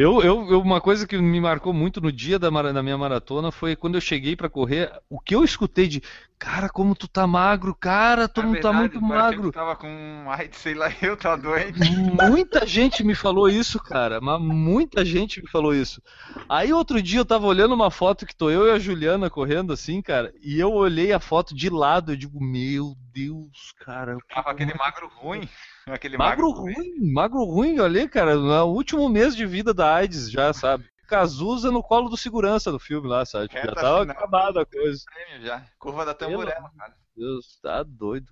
[0.00, 3.50] Eu, eu, eu- uma coisa que me marcou muito no dia da, da minha maratona
[3.50, 6.00] foi quando eu cheguei pra correr, o que eu escutei de
[6.38, 9.50] cara, como tu tá magro, cara, tu É não tá muito magro.
[9.50, 11.80] Tava com AIDS, sei lá, eu tá doente.
[11.90, 16.00] Muita gente me falou isso, cara, mas muita gente me falou isso.
[16.48, 19.72] Aí outro dia eu tava olhando uma foto que tô eu e a Juliana correndo
[19.72, 24.12] assim, cara, e eu olhei a foto de lado, eu digo, meu Deus, cara.
[24.12, 25.48] eu Tava aquele magro ruim.
[25.94, 30.52] Aquele Magro ruim, magro ruim, olha, cara, no último mês de vida da AIDS, já,
[30.52, 30.88] sabe?
[31.06, 33.48] Cazuza no colo do segurança do filme lá, sabe?
[33.48, 34.16] Tipo, já Reta tava final.
[34.16, 35.02] acabada a coisa.
[35.06, 35.64] prêmio já.
[35.78, 36.94] Curva da tamburela, cara.
[37.16, 38.30] Deus, tá doido.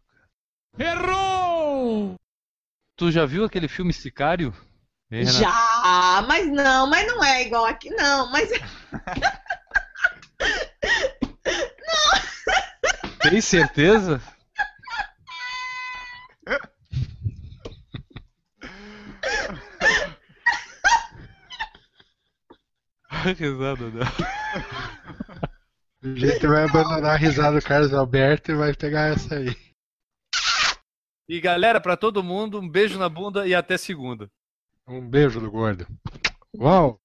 [0.78, 2.14] Errou!
[2.94, 4.52] Tu já viu aquele filme Sicário?
[5.10, 5.24] Hein?
[5.24, 8.30] Já, mas não, mas não é igual aqui, não.
[8.30, 8.50] Mas
[13.22, 14.20] Tem certeza?
[23.38, 24.06] risada, não.
[26.02, 29.56] O jeito vai abandonar a risada do Carlos Alberto e vai pegar essa aí.
[31.28, 34.30] E galera, pra todo mundo, um beijo na bunda e até segunda.
[34.86, 35.86] Um beijo do gordo.
[36.56, 37.00] Uau!